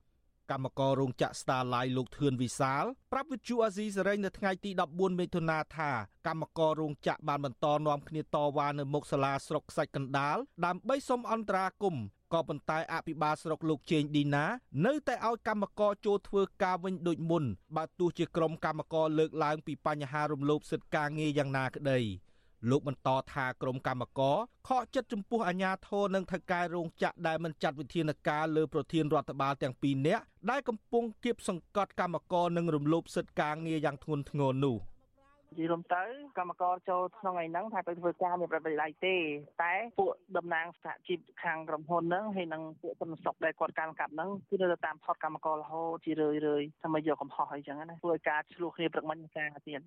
[0.51, 5.91] កម្មកររោងចក្រ Starlight លោកធឿនវិសាលប្រាប់វិទ្យុអាស៊ីសេរីនៅថ្ងៃទី14មិថុនាថា
[6.27, 14.45] កម្មកររោងចក្របានបន្តនាំគ្នាតវ៉ានៅមុខសាលាស្រុកខ្សាច់កណ្ដាលដើម្បីសុំអន្តរាគមន៍ក៏ប៉ុន្តែអភិបាលស្រុកលោកជេងឌីណា
[14.85, 17.43] នៅតែឲ្យកម្មករចូលធ្វើការវិញដូចមុន
[17.75, 21.99] បើទោះជាក្រុមកម្មករលើកឡើងពីបញ្ហារំលោភសិទ្ធិការងារយ៉ាងណាក្តី
[22.69, 34.77] លោកបន្តថាក្រមកម្មករខកចិត្តចំពោះអាញាធរនិងថៅកែរោងចក្រដែលមិនចាត់វិធានការលើប្រធានរដ្ឋបាលទាំងពីរនាក់ដែលកំពុងគៀបសង្កត់កម្មករនិងរំលោភសិទ្ធិការងារយ៉ាងធ្ងន់ធ្ងរនោះ
[35.51, 36.03] និយាយរួមទៅ
[36.37, 39.15] កម្មករចូលក្នុងឯហ្នឹងថាទៅធ្វើការមានប្រតិបត្តិទេ
[39.63, 49.81] តែពួកតំណាងសហជីពខាងក្រុមហ៊ុនហ្នឹងហើយនឹងពួកសន្តិសុខដែលគាត់កាន់កាប់ហ្នឹងគឺនៅតែតាមផុតកម្មកររហូតជារឿយរឿយថាមកយកកំហុសអីចឹងណាធ្វើឲ្យការឆ្លោះគ្នាព្រឹកមិញការទៀត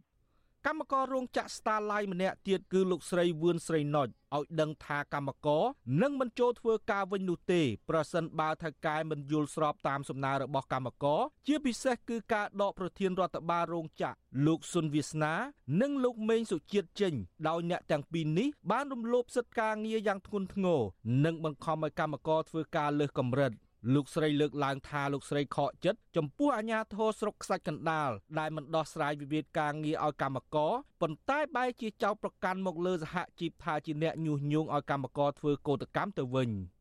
[0.66, 5.64] កម្មកររោងចក្រ Starlight ម្នាក់ទៀតគឺលោកស្រីវឿនស្រីណុចឲ្យដឹងថាកម្មករ
[6.03, 15.35] នឹងមិនចូលធ្វើការវិញនោះទេប្រសិនបើថៅកែមិនយល់ស្របតាមសំណើរបស់កម្មករជាពិសេសគឺការដកប្រធានរដ្ឋបាលរោងចក្រលោកស៊ុនវាសនា
[15.81, 17.14] និងលោកមេងសុជាតិចេញ
[17.49, 20.81] ដោយអ្នកទាំងពីរនេះបានរំលោភសិទ្ធិការងារយ៉ាងធ្ងន់ធ្ងរ
[21.25, 23.53] និងបង្ខំឲ្យកម្មករធ្វើការលើសកម្រិត។
[23.94, 36.50] លោកស្រីលើកឡើងថាលោកស្រីខកចិត្តចំពោះអាញាធរស្រុកខ្សាច់កណ្ដាលដែលមិនដោះស្រាយវិវាទការងារឲ្យកម្មករប៉ុន្តែបែរជាចោទប្រកាន់មកលើសហជីពថាជាអ្នកញុះញង់ឲ្យកម្មករធ្វើកោតកម្មទៅវិញ។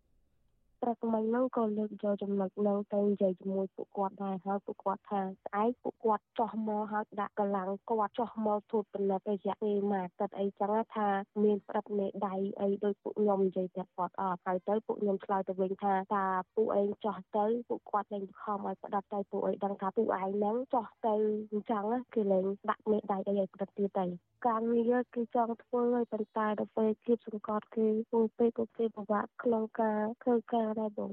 [0.81, 11.07] ព្រឹកមិញហ្នឹងក៏លើកយកចំណុចហ្នឹងទៅនិយាយជាមួយពួកគាត់ដែរហើយពួកគាត់ថាស្អែកពួកគាត់ចោះមកហើយដាក់កម្លាំងគាត់ចោះមកទូតពិនិត្យរយៈពេលមួយអាទិត្យអីចឹងថា
[11.43, 21.15] មានប្រាប់មេដៃអីដោយពួកខ្ញុំនិយាយប្រាប់គាត់អត់ហើយទៅពួកខ្ញុំឆ្លើយទៅវិញថាតាពួកឯងចោះទៅពួកគាត់លែងខំឲ្យផ្ដាប់ទៅពួកឯងដឹងថាពួកឯងហ្នឹងចោះទៅ
[21.51, 24.05] អញ្ចឹងគេលែងដាក់មេដៃអីឲ្យផ្ដាប់ទៀតទៅ
[24.47, 31.11] ការងារគឺចង់ធ្វើឲ្យប៉ុន្តែដល់ពេលគៀបសង្កត់គឺពួកពេកគេពិបាកក្នុងការធ្វើការដែរបង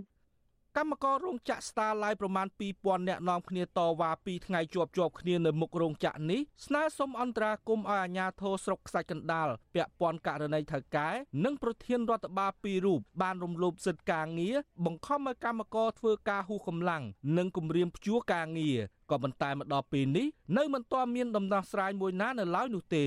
[0.81, 2.47] កម្មកររោងចក្រ Starlight ប្រមាណ
[2.79, 11.09] 2000នាក់នាំគ្នាតវ៉ា2ថ្ងៃជាប់ជាប់គ្នានៅមុខរោងចក្រនេះស្នើសុំអន្តរាគមន៍ឲ្យអាជ្ញាធរស្រុកខ្សាច់កណ្ដាលពាក់ព័ន្ធករណីថៅកែ
[11.45, 17.03] និងប្រធានរដ្ឋបាលពីររូបបានរំលោភសិទ្ធិការងារបង្ខំឲ្យកម្មករធ្វើការហួសកម្លាំង
[17.39, 18.79] និងគំរាមព្យួរការងារ
[19.11, 23.07] ក៏ប៉ុន្តែមកដល់ពេលនេះនៅមិនទាន់មានដំណោះស្រាយមួយណានៅឡើយនោះទេ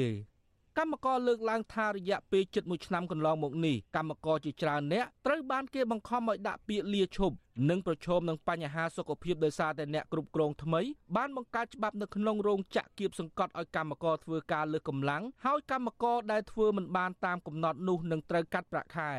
[0.78, 7.36] កម្មករលើកឡើងថារយៈពេលជិត1ឆ្នាំកន្លងមកនេះកម្មករជាច្រើនអ្នកត្រូវបានគេបង្ខំឲ្យដាក់ពាក្យលាឈប់
[7.70, 10.82] និងប្រឈមនឹងបញ្ហាសុខភាពដោយសារតែអ្នកគ្រប់គ្រងថ្មី
[11.16, 19.14] បានបង្កើតច្បាប់នៅក្នុងរោងចក្រគៀបសង្កត់ឲ្យកម្មករធ្វើការលើសកម្លាំងហើយកម្មករដែលធ្វើមិនបានតាមកំណត់នោះនឹងត្រូវកាត់ប្រាក់ខែ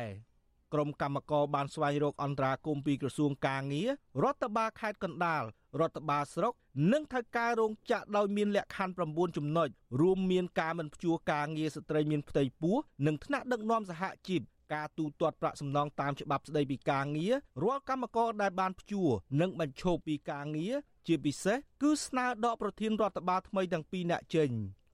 [0.73, 3.89] ក្រុមកម្មករបានស្វែងរកអន្តរាគមន៍ពីក្រសួងកាងារ
[4.23, 5.43] រដ្ឋបាលខេត្តកណ្ដាល
[5.79, 6.53] រដ្ឋបាលស្រុក
[6.91, 9.69] និងថៅកែរោងចក្រដោយមានលក្ខខណ្ឌ9ចំណុច
[10.01, 14.41] រួមមានការមិនព្យួរការងារស្ត្រីមានផ្ទៃពោះនិងថ្នាក់ដឹកនាំសហជីព
[14.73, 19.09] ការទូទាត់ប្រាក់សំណងតាមច្បាប់ស្តីពីការងាររាល់កម្មករដែលបានព្យួរ
[19.41, 20.75] និងបញ្ឈប់ពីការងារ
[21.07, 24.49] ជាពិសេសគឺស្នើដកប្រធានរដ្ឋបាលថ្មីទាំងពីរនាក់ចេញ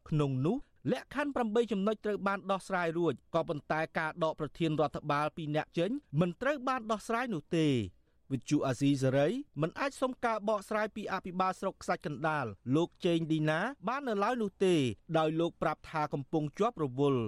[0.10, 0.58] ក្នុងនោះ
[0.92, 7.68] លក្ខខណ្ឌ8ចំណុចត្រូវបានដោះស្រាយរួចក៏ប៉ុន្តែការដកប្រធានរដ្ឋបាលពីរនាក់ចេញមិនត្រូវបានដោះស្រាយនោះទេ
[8.32, 9.28] វិទ្យុអាស៊ីសេរី
[9.62, 14.76] មិនអាចសុំការបកស្រាយពីអភិបាលស្រុកខ្សាច់កណ្ដាលលោកជេងឌីណា បាននៅឡើយនោះទេ
[15.18, 17.24] ដោយលោកប្រាប់ថាកំពុងជាប់រវល់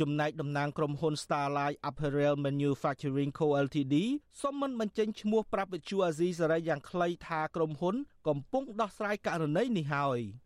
[0.00, 3.94] ចំណែកតំណាងក្រុមហ៊ុន Starlight Apparel Manufacturing Co Ltd
[4.42, 7.96] សូមមិនបញ្ចេញឈ្មោះប្រាប់វិទ្យុអាស៊ីសេរីយ៉ាងខ្លីថាក្រុមហ៊ុន
[8.28, 10.20] កំពុងដោះស្រាយករណីនេះហើយ។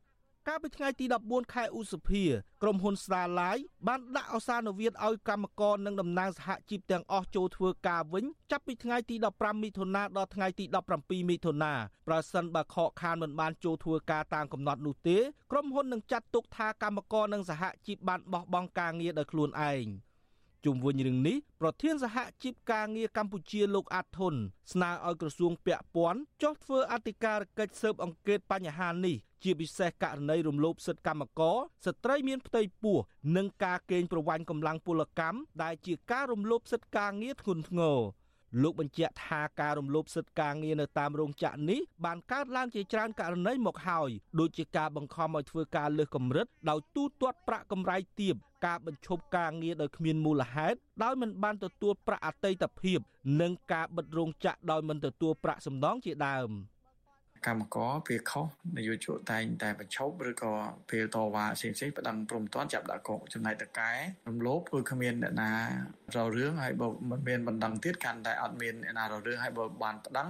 [0.48, 2.24] កាលពីថ្ងៃទី14ខែឧសភា
[2.62, 10.64] ក្រុមហ៊ុន Starlight បានដាក់ឱសានវិទ្យឲ្យកម្មករនិងតំណាងសហជីពទាំងអស់ចូលធ្វើការវិញចាប់ពីថ្ងៃទី15មិថុនាដល់ថ្ងៃទី
[10.98, 11.72] 17មិថុនា
[12.08, 15.18] ប្រសិនបើខកខានមិនបានចូលធ្វើការតាមកំណត់នោះទេ
[15.52, 19.86] ក្រុមហ៊ុននឹងចាត់ទុកថាកម្មករនិងសហជីពបានបោះបង់ការងារដោយខ្លួនឯង
[20.64, 24.34] ជុំវិញរឿងនេះប្រធានសហជីពការងារកម្ពុជាលោកអាត់ធុន
[24.72, 32.98] ស្នើឲ្យក្រសួងពាក់ព័ន្ធចុះធ្វើអធិការកិច្ចស៊ើបអង្កេតបញ្ហានេះជាពិសេសករណីរំលោភសិទ្ធិកម្មករស្ត្រីមានផ្ទៃពោះ
[33.36, 37.98] និងការកេងប្រវ័ញ្ចកម្លាំងពលកម្មដែលជាការរំលោភសិទ្ធិការងារធ្ងន់ធ្ងរ
[38.62, 48.34] លោកបញ្ជាក់ថាការរំលោភសិទ្ធិការងារនៅតាមរោងចក្រនេះបានកើតឡើងជាច្រើនករណីមកហើយដូចជាការបង្ខំឲ្យធ្វើការលើសកម្រិតដោយទូទាត់ប្រាក់កម្រៃទាប
[48.66, 52.98] ការបញ្ឈប់ការងារដោយគ្មានមូលហេតុដោយមិនបានទទួលប្រាក់អតីតភាព
[53.40, 56.50] និងការបិទរោងចក្រដោយមិនទទួលប្រាក់សំណងជាដើម។
[57.46, 58.46] កម្មករពេលខុស
[58.76, 60.52] នយោជកតែងតែបញ្ឈប់ឬក៏
[60.90, 63.90] ពេលតវ៉ាផ្សេងផ្សេងប្តឹងព្រមតាន់ចាប់ដាក់គុកចំណែកតកែ
[64.28, 65.52] រំលោភគឺគ្មានអ្នកណា
[66.16, 70.28] រលរឿងហើយបើមិនមានបណ្ដឹងទៀតកាន់តែអត់មានអ្នកណារលរឿងហើយបើបានប្តឹង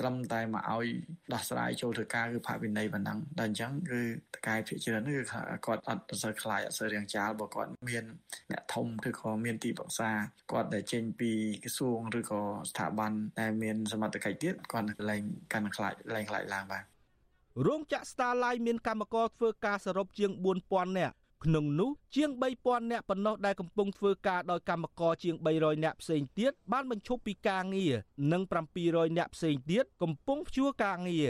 [0.00, 0.86] ត្រឹមតែមកឲ្យ
[1.32, 4.00] ដោះស្រាយចូលធ្វើការគឺផាកវិន័យប៉ុណ្ណឹងតែអញ្ចឹងគឺ
[4.34, 5.22] តកែភិជាច្រើនគឺ
[5.66, 8.04] គាត់អត់សូវខ្លាចអត់សូវរៀងចាលបើគាត់មាន
[8.50, 10.10] អ្នកធំឬក៏មានទីប្រឹក្សា
[10.52, 11.30] គាត់ដែលចេញពី
[11.64, 16.84] ក្រសួងឬក៏ស្ថាប័នដែលមានសមត្ថកិច្ចទៀតគាត់លែងកាន់ខ្លាចលែងខ្លាចឡើងបាទ
[17.66, 20.30] រោងចក្រ Starlight មានកម្មករធ្វើការសរុបជាង
[20.66, 27.94] 4000នាក់ ក្នុងនោះជាង3000នាក់ប៉ុណ្ណោះដែលកំពុងធ្វើការដោយកម្មករជាង300នាក់ផ្សេងទៀតបានបញ្ឈប់ពីការងារ
[28.32, 28.42] និង
[28.80, 31.28] 700នាក់ផ្សេងទៀតកំពុងព្យួរការងារ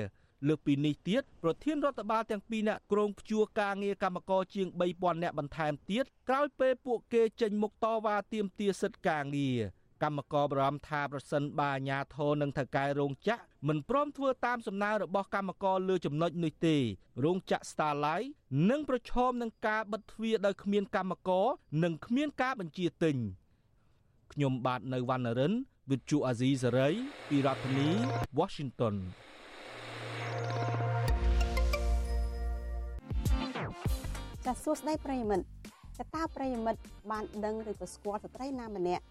[0.49, 9.61] លើសពីនេះទៀតប្រធានរដ្ឋបាលទាំងពីរនាក់ក្រុងព្យួរការងារកម្មករជាង3000នាក់បន្ថែមទៀតក្រោយពេលពួកគេចេញមុខតវ៉ាទាមទារសិទ្ធិការងារ
[10.03, 16.77] កម្មករបារម្ភថាប្រសិនបើអាជ្ញាធរនិងថៅកែរោងចក្រមិនព្រមធ្វើតាមសំណើរបស់កម្មករលើចំណុចនេះទេ
[17.25, 18.29] រោងចក្រ Starlight
[18.71, 21.47] នឹងប្រឈមនឹងការបិទទ្វារដោយគ្មានកម្មករ
[21.85, 23.17] និងគ្មានការបញ្ជាទិញ
[24.33, 25.53] ខ្ញុំបាទនៅវណ្ណរិន
[25.89, 26.95] With Chu Azizi Saray
[27.29, 27.89] ពីរដ្ឋធានី
[28.39, 28.95] Washington
[34.45, 35.45] ចាចាសសួស្តីប្រិយមិត្ត
[35.99, 39.05] ចាតើប្រិយមិត្តបានដឹងឬក៏ស្គាល់ស្ត្រីណាម្នាក់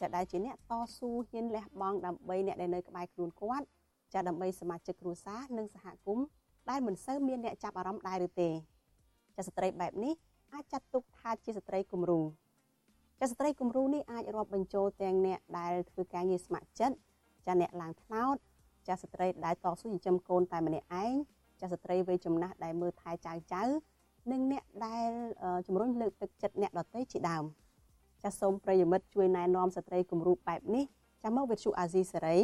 [0.00, 3.66] ចាដែលជាអ្នកតស៊ូហ៊ានលះបង់ដើម្បីអ្នកដែលនៅក្បែរខ្លួនគាត់
[4.14, 6.26] ចាដើម្បីសមាជិកគ្រួសារនិងសហគមន៍
[6.70, 8.50] ដែលមិនសូវមានអ្នកចាប់អារម្មណ៍ដែរឬទេ
[9.36, 10.14] ចាស្ត្រីបែបនេះ
[10.52, 12.20] អាចចាត់ទុកថាជាស្ត្រីគំរូ
[13.20, 16.96] ចាស្ត្រីគំរូនេះអាចរាប់បញ្ចូលទាំងអ្នកដែលធ្វើការងារស្ម័គ្រចិត្ត
[17.46, 18.36] ចាអ្នកឡើងថ្នោត
[18.88, 21.14] ចាស្ត្រីដែលតស៊ូចិញ្ចឹមកូនតែម្នាក់ឯង
[21.60, 23.62] ចាស្ត្រីវ័យចំណាស់ដែលមើលថែចៅចៅ
[24.32, 25.10] និងអ្នកដែល
[25.66, 27.44] ជំរុញលើកទឹកចិត្តអ្នកដទៃជាដើម
[28.22, 30.84] ចាសូមប្រិយមិត្តជួយណែនាំស្ត្រីគំរូបែបនេះ
[31.22, 32.36] ចាំមកវិទ្យុអាស៊ីសេរី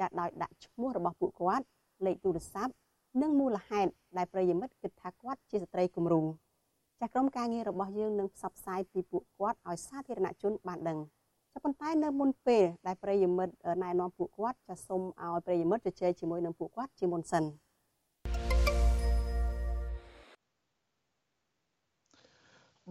[0.00, 1.64] ចាដោយដាក់ឈ្មោះរបស់ពួកគាត់
[2.06, 2.72] លេខទូរស័ព្ទ
[3.22, 6.22] និងមូលហេតុដែលប្រិយមិត្តគិតថាគាត់ជាស្ត្រីគំរូ
[7.00, 10.98] ចាក្រុមការងាររបស់យើងនឹងផ្សព្វផ្សាយពីពួកគាត់ឲ្យសាធារណជនបានដឹង
[11.52, 17.44] ចាប៉ុន្តែនៅមុនពេលដែលប្រិយមិត្តណែនាំពួកគាត់ចាសូមឲ្យប្រិយមិត្តជជែកជាមួយនឹងពួកគាត់ជាមុនសិន។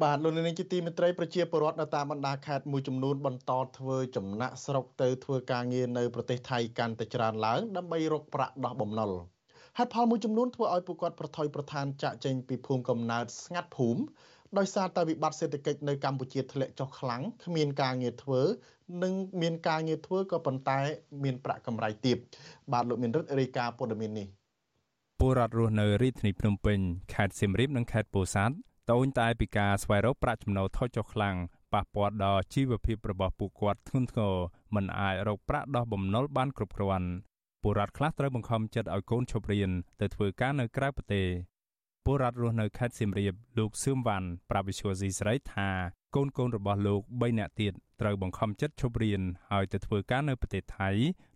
[0.03, 9.12] បាទលោកនាងជាទីមេត្រីប្រជាពលរដ្ឋនៅតាមបណ្ដាខេត្តមួយចំនួនបន្តធ្វើចំណាក់ស្រុកទៅធ្វើការងារនៅប្រទេសថៃកាន់តែច្រើនឡើងដើម្បីរកប្រាក់ដោះបំណុល
[9.77, 14.01] ហេតុផលមួយចំនួនធ្វើឲ្យពួកគាត់ប្រថុយប្រឋានចាក់ចេញពីភូមិកំណើតស្ងាត់ភូមិ
[14.57, 18.41] ដោយសារតែវិបត្តិសេដ្ឋកិច្ចនៅកម្ពុជាធ្លាក់ចុះខ្លាំងគ្មានការងារធ្វើ
[19.03, 20.79] និងមានការងារធ្វើក៏ប៉ុន្តែ
[21.23, 22.17] មានប្រាក់កម្រៃទាប
[22.71, 24.27] បាទលោកមានរិទ្ធរាយការណ៍ព័ត៌មាននេះ
[25.19, 26.79] ពលរដ្ឋរស់នៅរាជធានីភ្នំពេញ
[27.13, 28.55] ខេត្តសៀមរាបនិងខេត្តពោធិ៍សាត់
[28.89, 31.36] ត្អូញតែពីការស្វែងរកប្រាក់ចំណូលថយចុះខ្លាំង
[31.73, 34.36] ប៉ះពាល់ដល់ជីវភាពរបស់ពួកគាត់ធ្ងន់ធ្ងរ
[34.75, 37.10] មិនអាចរកប្រាក់ដោះបំណុលបានគ្រប់គ្រាន់
[37.62, 39.71] ពលរដ្ឋខ្លះត្រូវបង្ខំចិត្តឲ្យកូនឈប់រៀន
[40.02, 41.28] ទៅធ្វើការនៅក្រៅប្រទេស
[42.06, 45.69] ពលរដ្ឋរស់នៅខេត្តសៀមរាបលោកសឿមវ៉ាន់ប្រាប់វិសុយស៊ីស្រីថា
[46.15, 49.21] កូនកូនរបស់លោក3នាក់ទៀតត្រូវបង្ខំចិត្តឈប់រៀន
[49.52, 50.89] ហើយទៅធ្វើការនៅប្រទេសថៃ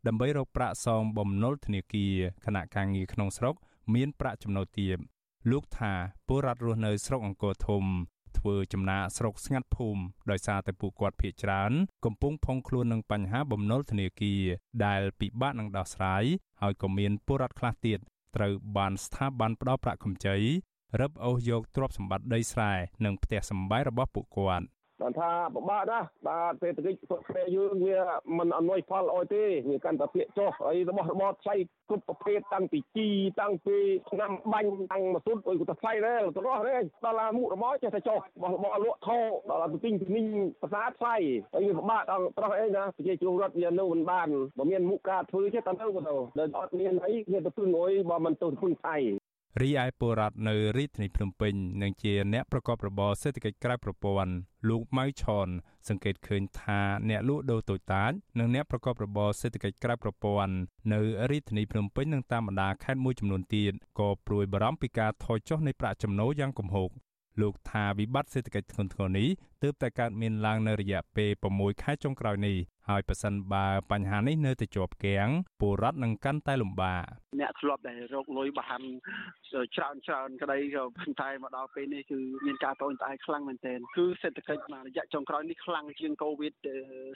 [0.07, 3.55] ដើម្បីរកប្រាក់សងបំណុលធនាគារខណៈការងារក្នុងស្រុក
[3.93, 4.97] មានប្រាក់ចំណូលទាប
[5.51, 5.93] លោកថា
[6.27, 7.83] ពលរដ្ឋរស់នៅស្រុកអង្គរធំ
[8.37, 10.01] ធ្វើចំណាកស្រុកស្ងាត់ភូមិ
[10.31, 11.71] ដោយសារតែពួកគាត់ភ័យច្រើន
[12.05, 14.43] កំពុងផុងខ្លួននឹងបញ្ហាបំណុលធនាគារ
[14.85, 16.23] ដែលពិបាកនឹងដោះស្រាយ
[16.61, 17.99] ហើយក៏មានពលរដ្ឋខ្លះទៀត
[18.35, 20.37] ត្រូវបានស្ថាប័នផ្ដោតប្រាក់កម្ចី
[21.01, 22.71] រឹបអូសយកទ្រព្យសម្បត្តិដីស្រែ
[23.05, 24.65] និងផ្ទះសម្បែងរបស់ពួកគាត់
[24.99, 27.99] គាត់ថាពិបាកណាស់បាទសេដ្ឋកិច្ចស្រុកខ្មែរយើងវា
[28.37, 31.55] មិនអនុយផលអោយទេវាកាន់តែភាកចុះហើយរបស់របរថ្លៃ
[31.89, 33.07] គ្រប់ប្រភេទតាំងពីជី
[33.41, 33.77] តាំងពី
[34.11, 36.75] ឆ្នាំបាញ់តាំងម៉ាស៊ូតអុយក៏ថ្លៃដែរទៅរស់ទេ
[37.05, 40.25] ដល់ឡាមុខរបរចេះតែចុះរបស់របរលក់ថោដល់ឡាទៅទិញពីនេះ
[40.61, 41.15] ភាសាថ្លៃ
[41.53, 44.27] ហើយវាពិបាកដល់ប្រោះអីណាប្រជាជនរដ្ឋវានៅមិនបាន
[44.57, 48.97] បើមានមុខការធ្វើចេះតែទៅក៏ទៅដល់អត់មានអីវាទៅពឹងអុយបើមិនទៅពឹងថៃ
[49.61, 54.33] រីឯពលរដ្ឋនៅរាជធានីភ្នំពេញនិងជាអ្នកប្រកបរបរសេដ្ឋកិច្ចក្រៅប្រព័ន្ធ
[54.69, 55.47] លោកម៉ៅឆន
[55.89, 60.53] សង្កេតឃើញថាអ្នកលក់ដូរតូចតាចនិងអ្នកប្រកបរបរសេដ្ឋកិច្ចក្រៅប្រព័ន្ធ
[60.93, 60.99] នៅ
[61.31, 66.89] រាជធានីភ្នំពេញនិងតាមបណ្ដាខេត្តមួយចំនួនទៀតក៏ព្រួយបារម្ភពីការថយចុះនៃប្រាក់ចំណូលយ៉ាងគំហុក
[67.41, 69.27] លោកថាវិបត្តិសេដ្ឋកិច្ចធ្ងន់ធ្ងរនេះ
[69.63, 72.57] ទើបតែកើតមានឡើងនៅរយៈពេល6ខែចុងក្រោយនេះ
[72.89, 75.29] ហើយប៉ះសិនបើបញ្ហានេះនៅតែជាប់គាំង
[75.61, 77.03] ពលរដ្ឋនឹងកាន់តែលំបាក
[77.41, 78.87] អ្នកធ្លាប់តែរកលុយបហាន់
[79.75, 86.53] ច្រើនច្រើនក្តីក៏ប៉ុន្តែមកដល់ពេលនេះគឺមានការតូចតាយខ្លាំងមែនទែនគឺសេដ្ឋកិច្ចរយៈចុងក្រោយនេះខ្លាំងជាងកូវីដ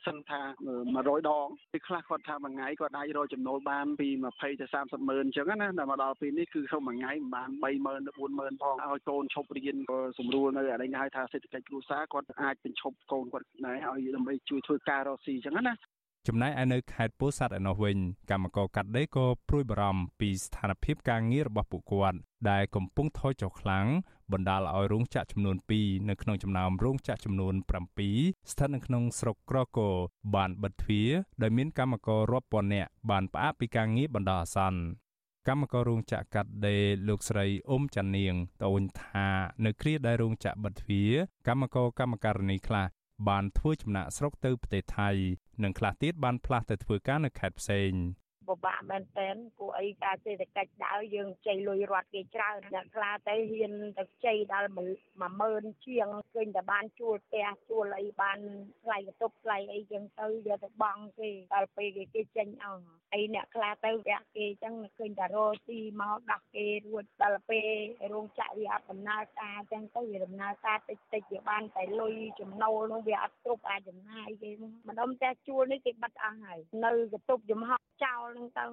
[0.08, 0.42] សិនថា
[0.88, 15.76] 100ដងពេលខ្លះគាត់ថាមួយថ្ងៃគាត់អាចរកចំណូលបានពី20ទៅ30ម៉ឺនអញ្ចឹងណាតែមកដល់ពេលនេះគឺក្នុងមួយថ្ងៃមិនបាន30000ទៅ40000ផងឲ្យកូនឈប់រៀនក៏សម្រួលនៅអានេះហៅថាសេដ្ឋកិច្ចគ្រួសារគាត់អាចបញ្ឈប់កូនគាត់ដែរឲ្យដើម្បីជួយធ្វើការរកស៊ីអញ្ចឹងណា
[16.28, 17.98] ចំណែកឯនៅខេត្តពោធិ៍សាត់ឯណោះវិញ
[18.32, 22.18] កម្មករកាត់ដេរក៏ព្រួយបារម្ភពីស្ថានភាពការងាររបស់ពួកគាត់
[22.50, 23.86] ដែលកំពុងថយចុះខ្លាំង
[24.32, 27.54] បណ្ដាលឲ្យរោងចក្រចំនួន2នៅក្នុងចំណោមរោងចក្រចំនួន
[28.04, 29.96] 7ស្ថិតនៅក្នុងស្រុកក្រគរ
[30.36, 31.10] បានបិទទ្វារ
[31.42, 34.80] ដោយមានកម្មកររាប់ពាន់នាក់បានផ្អាកពីការងារបណ្ដោះអាសន្ន
[35.48, 39.28] កម្មកររោងចក្រកាត់ដេរលោកស្រីអ៊ុំចាន់នាងត្អូញថា
[39.66, 41.14] នៅគ្រាដែលរោងចក្របិទទ្វារ
[41.48, 42.88] កម្មករកម្មការិនីខ្លះ
[43.30, 45.10] បានធ្វើចំណាក់ស្រុកទៅប្រទេសថៃ
[45.64, 47.92] និងខ្លះទៀតបានផ្លាស់ទៅធ្វើការនៅខេត្តផ្សេង
[48.48, 54.70] ពិបាកមែនតើពួកអីការសេដ្ឋកិច្ចដើរយើងខ្ចីលុយរត់គេច្រើនអ្នកខ្លះទៅហ៊ានទៅខ្ចីដល់
[55.28, 58.38] 10000ជាងឃើញតែបានជួលផ្ទះជួលអីបាន
[58.84, 67.68] ថ្លៃបន្ទប់ថ្លៃអីចឹងទៅយកទៅបង់គេដល់ពេលគេគេចេញអស់អីអ្នកខ្លះទៅវះគេចឹងឃើញតែរោទីមកដោះគេរួចដល់ពេល
[68.14, 74.50] រោងចក្រវាអត់ដំណើរការចឹងទៅវាដំណើរការតិចតិចវាបានតែលុយចំណូលនោះវាអត់គ្រប់អាចចំណាយគេ
[74.88, 77.72] ម្ដុំផ្ទះជួលនេះគេបិទអស់ហើយនៅកតុបចំហ
[78.04, 78.66] ចោលហ្នឹងទៅ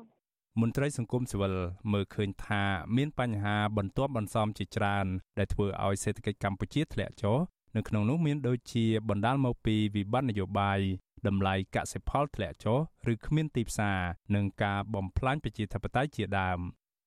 [0.60, 1.54] មន្ត្រីសង្គមស៊ីវិល
[1.92, 2.62] មើលឃើញថា
[2.96, 5.06] មានបញ្ហាបន្ទាប់បន្សំជាច្រើន
[5.38, 7.38] ដែលធ្វើឲ្យសេដ្ឋកិច្ចកម្ពុជាធ្លាក់ចុះ
[7.76, 10.80] នៅក្នុងនោះមានដូចជាបណ្ដាលមកពីវិបត្តិនយោបាយ
[11.26, 12.78] តម្លៃកសិផលធ្លាក់ចុះ
[13.12, 14.00] ឬគ្មានទីផ្សារ
[14.34, 16.58] និងការបំផ្លាញប្រជាធិបតេយ្យជាដើម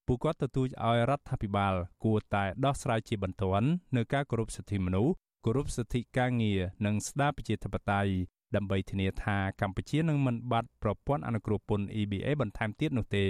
[0.07, 5.13] ពួកគាត់ទទូចឲ្យរដ្ឋាភិបាល គួរតែដោះស្រាយជាបន្ទាន់នៅការគោរពសិទ្ធិមនុស្ស
[5.45, 8.11] គោរពសិទ្ធិការងារនិងស្ដារប្រជាធិបតេយ្យ
[8.55, 13.27] ដើម្បីធានាថាកម្ពុជានឹងមិនបាត់ប្រព័ន្ធអនុគ្រោះពន្ធ EBA បន្ថែមទៀតនោះទេ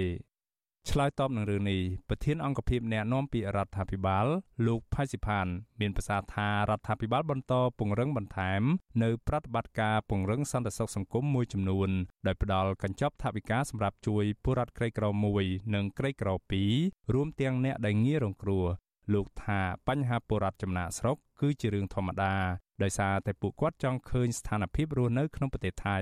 [0.90, 4.26] ឆ្លើយតបនឹងរឿងនេះប្រធានអង្គភិបអ្នកណែនាំពាក្យរដ្ឋាភិបាល
[4.66, 5.46] លោកផៃសិផាន
[5.80, 8.62] មានប្រសាសន៍ថារដ្ឋាភិបាលបន្តពង្រឹងបន្ថែម
[9.02, 11.90] នៅប្រតិបត្តិការពង្រឹងសន្តិសុខសង្គមមួយចំនួន
[12.26, 15.44] ដោយផ្ដល់កញ្ចប់ថវិកាសម្រាប់ជួយពលរដ្ឋក្រីក្រមួយ
[15.74, 16.72] និងក្រីក្រពីរ
[17.14, 18.64] រួមទាំងអ្នកដែលងាយរងគ្រោះ
[19.12, 22.34] លោកថាបញ្ហាពលរដ្ឋចំណាក់ស្រុកគឺជារឿងធម្មតា
[22.82, 25.98] ដោយសារតែពួកគាត់ចង់ឃើញស្ថានភាពរស់នៅក្នុងប្រទេសថៃ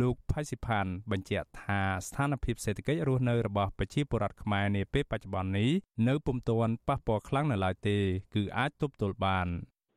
[0.00, 5.70] លោកផៃស៊ីផានបញ្ជាក់ថាស្ថានភាពសេដ្ឋកិច្ចរស់នៅរបស់ប្រជាពលរដ្ឋខ្មែរនាពេលបច្ចុប្បន្ននេះ
[6.08, 7.98] នៅពុំទាន់ប៉ះពាល់ខ្លាំងនៅឡើយទេ
[8.34, 9.48] គឺអាចទប់ទល់បាន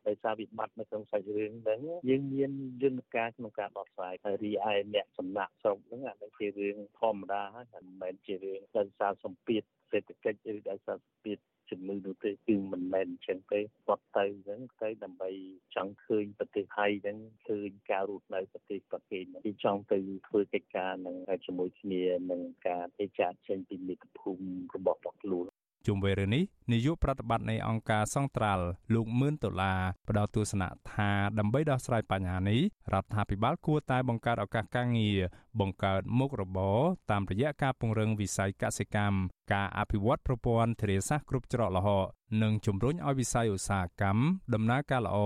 [0.08, 1.80] ដោយសារវិបត្តិនៅក្នុងសាច់រឿងហ្នឹង
[2.10, 2.52] យើងមាន
[2.84, 11.38] យន្តការក្នុងការដោះស្រាយហើយរីឯអ្នកសំណាក់ស្រុកហ្នឹងអានេះជារឿងធម្មតាហើយមិនមែនជារឿងដោយសារសម្ពាធសេដ្ឋកិច្ចឬដោយសារសម្ពាធ
[11.70, 15.30] ជំងឺនោះទេគឺមិនមែនអញ្ចឹងទេគាត់ទៅអញ្ចឹងទៅដើម្បី
[15.76, 17.18] ចង់ឃើញប្រទេសថៃហ្នឹង
[17.48, 19.98] ឃើញការរស់នៅប្រទេសប្រទេសគេចង់ទៅ
[20.28, 21.16] ធ្វើកិច្ចការនឹង
[21.46, 25.49] ជាមួយគ្នានឹងការទេចាត់ចេញពីមាតុភូមិរបស់របស់ខ្លួន
[25.90, 29.80] ជុំវិញរឿងនេះនាយកប្រតិបត្តិនៃអង្គការសង្ត្រាល់លោកមឿនដុល្លារ
[30.10, 32.62] ផ្ដល់ទស្សនៈថាដើម្បីដោះស្រាយបញ្ហានេះ
[32.94, 35.20] រដ្ឋាភិបាលគួរតែបង្កើតឱកាសការងារ
[35.60, 36.80] បង្កើតមុខរបរ
[37.12, 39.18] តាមរយៈការពង្រឹងវិស័យកសិកម្ម
[39.54, 42.06] ការអភិវឌ្ឍប្រព័ន្ធធារាសាស្ត្រគ្រប់ច្រកល្ហក
[42.44, 44.22] និងជំរុញឲ្យវិស័យឧស្សាហកម្ម
[44.54, 45.18] ដំណើរការល្អ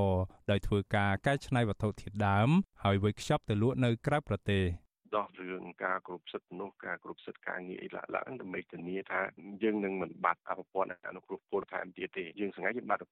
[0.52, 2.50] ដោយធ្វើការកែច្នៃវត្ថុធាតុដើម
[2.84, 4.83] ហើយវេចខ្ចប់ទៅលក់នៅក្រៅប្រទេស
[5.16, 9.22] ដោះរឿងការគ្រប់សិទ្ធិមនុស្សការគ្រប់សិទ្ធិការងារអីឡើងឡើងដើម្បីធានាថា
[9.64, 13.06] យើងនឹងមិនបាត់អភិវឌ្ឍអនុគ្រោះពលថែមទៀតទេយើងសង្ឃឹមយើងបាត់20%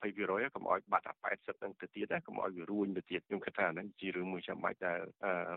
[0.56, 5.00] កុំឲ្យបាត់80នឹងទៅទៀតណាកុំឲ្យវារួញទៅទៀតខ្ញុំគិតថាហ្នឹងជារឿងមួយចាំបាច់ដែល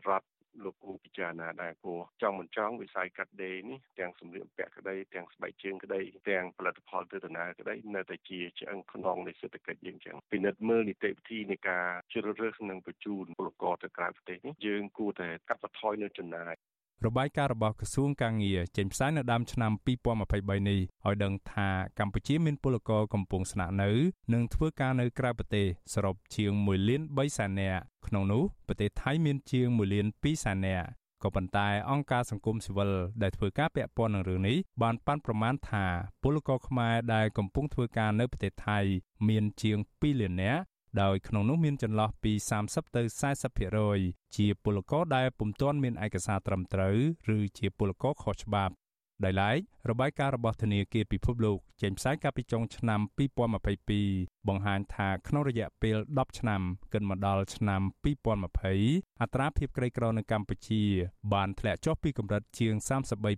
[0.09, 0.26] រដ្ឋ
[0.62, 6.00] លោកគូពិចារណាដែរព្រោះចង់មិនចង់វិស័យកាត់ដេរនេះទាំងសម្លៀកបំពាក់ក្តីទាំងស្បែកជើងក្តី
[6.30, 16.55] ទាំងផលិតផលទិដ្ឋាក្តីនៅតែជាឆ្អឹងខ្នងនៃសេដ្ឋកិច្ចយើងចឹងពិនិត្យមើលនីតិវិធីនៃការជ្រើសរើសនិងបញ្ជូនពលករទៅក្រៅប្រទេសនេះយើងគួរតែកាត់បន្ថយនៅចំណាយ
[17.07, 21.68] របាយការណ៍របស់ក្រសួងកាងារចេញផ្សាយនៅដើមឆ្នាំ2023នេះឲ្យដឹងថា
[21.99, 23.90] កម្ពុជាមានពលករកំពុងស្នាក់នៅ
[24.32, 30.86] និងធ្វើការនៅក្រៅប្រទេសសរុបជាង1លាន3សែននាក់ក្នុងនោះប្រទេសថៃមានជាង1លាន2សែននាក់
[31.22, 32.90] ក៏ប៉ុន្តែអង្គការសង្គមស៊ីវិល
[33.22, 35.86] ដែលធ្វើការពាក់ព័ន្ធនឹងរឿងនេះបានប៉ាន់ប្រមាណថា
[36.22, 38.78] ពលករខ្មែរដែលកំពុងធ្វើការនៅប្រទេសថៃ
[39.28, 40.62] មានជាង2លាននាក់
[41.03, 42.32] ដោយក្នុងនោះមានចន្លោះពី
[42.64, 43.03] 30ទៅ
[43.68, 46.97] 40%ជាពលករដែលពុំទាន់មានឯកសារត្រឹមត្រូវ
[47.36, 48.74] ឬជាពលករខុសច្បាប់
[49.24, 49.59] ដោយឡែក
[49.90, 53.01] របាយការណ៍របស់ធនាគារពិភពលោកចេញផ្សាយកាលពីចុងឆ្នាំ
[53.74, 60.82] 2022បង្ហាញថាក្នុងរយៈពេល10ឆ្នាំគិតមកដល់ឆ្នាំ2020អត្រាភាពក្រីក្រនៅកម្ពុជា
[61.32, 62.74] បានធ្លាក់ចុះពីកម្រិតជាង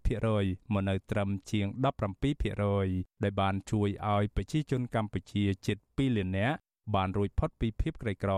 [0.05, 1.67] 33%មកនៅត្រឹមជាង
[2.47, 6.57] 17%ដែលបានជួយឲ្យប្រជាជនកម្ពុជាជិត2លាននាក់
[6.95, 8.33] បានរួចផុតពីភាពក្រីក្រ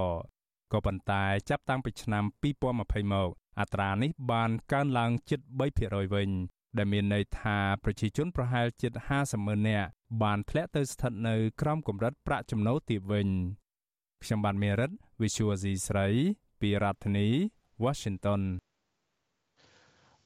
[0.73, 3.31] ក៏ប៉ុន្តែចាប់តាំងពីឆ្នាំ2020មក
[3.61, 5.41] អត្រានេះបានកើនឡើងជិត
[5.79, 6.31] 3%វិញ
[6.77, 9.89] ដែលមានន័យថាប្រជាជនប្រហែលជិត50ម៉ឺននាក់
[10.23, 13.29] បានធ្លាក់ទៅស្ថិតនៅក្រោមកម្រិតប្រាក់ចំណូលទាបវិញ
[14.23, 14.91] ខ្ញុំបានមេរិត
[15.21, 16.07] Visual C ស្រី
[16.61, 17.29] ពីរដ្ឋធានី
[17.85, 18.43] Washington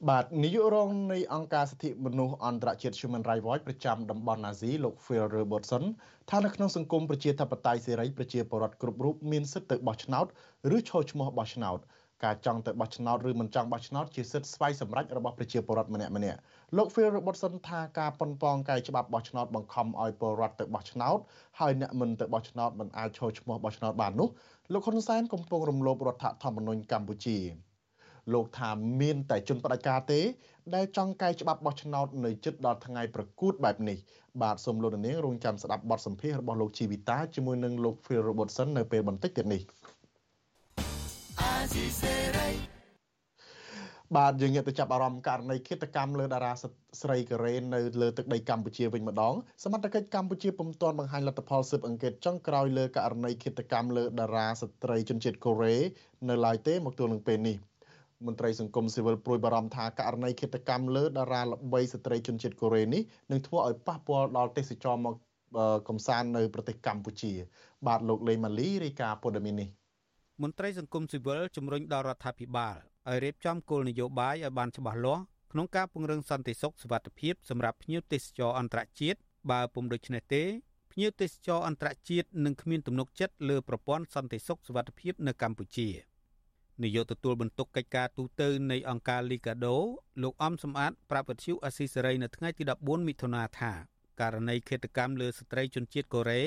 [0.09, 5.83] បាទនាយករងនៃអង្គការសិទ្ធិមនុស្សអន្តរជាតិ Human Rights Watch ប្រចាំតំបន់អាស៊ីលោក Phil Robertson
[6.29, 10.25] ថានៅក្នុងសង្គមប្រជាធិបតេយ្យសេរីប្រជាពលរដ្ឋគ្រប់រូបមានសិទ្ធិទៅបោះឆ្នោត
[10.75, 11.79] ឬឈរឈ្មោះបោះឆ្នោត
[12.23, 16.39] ការចង់ទៅបោះឆ្នោតឬមិនចង់បោះឆ្នោតជាសិទ្ធិស្វ័យសម្រេចរបស់ប្រជាពលរដ្ឋម្នាក់ម្នាក់
[16.77, 21.19] លោក Phil Robertson ថាការប៉ុនប៉ងកាយច្បាប់បោះឆ្នោតបង្ខំឲ្យពលរដ្ឋទៅបោះឆ្នោត
[21.59, 24.29] ហើយអ្នកមិនទៅបោះឆ្នោតមិនអាចឈរឈ្មោះបោះឆ្នោតបាននោះ
[24.73, 27.39] លោកហ៊ុនសែនកំពុងរំលោភរដ្ឋធម្មនុញ្ញកម្ពុជា
[28.33, 28.69] លោកថា
[29.01, 30.21] មានតែជនបដិការទេ
[30.75, 33.97] ដែលចង់កែច្បាប់បោះឆ្នោតនៅជិតដល់ថ្ងៃប្រកួតបែបនេះ
[34.41, 39.61] បាទសូមលោកនាងរងចាំស្ដាប់បទសម្ភាសន៍របស់លោកជីវិតាជាមួយនឹងលោក Phil Robertson នៅពេលបន្តិចទៀតនេះ
[44.17, 46.53] បាទយើងងាកទៅចាប់អារម្មណ៍ករណីឃាតកម្មលើតារា
[47.01, 55.75] ស្រីកូរ៉េនៅលើទឹកដីកម្ពុជាវិញម្ដងសមត្ថកិច្ចកម្ពុជាពុំទាន់បង្ហាញលទ្ធផលស៊ើបអង្កេតចុងក្រោយលើករណីឃាតកម្មលើតារាស្ត្រីជនជាតិកូរ៉េ
[56.29, 57.57] នៅឡើយទេមកទល់នឹងពេលនេះ។
[58.27, 63.01] មន្ត្រីសង្គមស៊ីវិលព្រួយបារម្ភថាករណីឃាតកម្មលើតារាល្បីស្ត្រីជនជាតិកូរ៉េនេះ
[63.31, 65.15] នឹងធ្វើឲ្យប៉ះពាល់ដល់ទេសចរមក
[65.87, 67.31] កំសាន្តនៅប្រទេសកម្ពុជា
[67.87, 69.69] បាទលោកលេម៉ាលីរាយការណ៍ព័ត៌មាននេះ
[70.41, 72.75] មន្ត្រីសង្គមស៊ីវិលជំរុញដល់រដ្ឋាភិបាល
[73.09, 79.19] ឲ្យរៀបចំគោលនយោបាយឲ្យបានច្បាស់លាស់ក្នុងការពង្រឹងសន្តិសុខសុវត្ថិភាពសម្រាប់ភ្ញៀវទេសចរអន្តរជាតិ
[79.51, 80.43] បើពុំដូច្នេះទេ
[80.91, 85.89] ភ្ញៀវទេសចរអន្តរជាតិនឹងគ្មានទំនុកចិត្តលើប្រព័ន្ធសន្តិសុខសុវត្ថិភាពនៅកម្ពុជា។
[86.81, 89.75] នាយកទទួលបន្ទុកកិច្ចការទូតនៃអង្គការ Liga do
[90.23, 93.71] លោកអំសំអាតប្រាប់វិទ្យុអស៊ីសេរីនៅថ្ងៃទី14មិថុនាថា
[94.21, 96.43] ករណីឃាតកម្មលើស្ត្រីជនជាតិកូរ៉េ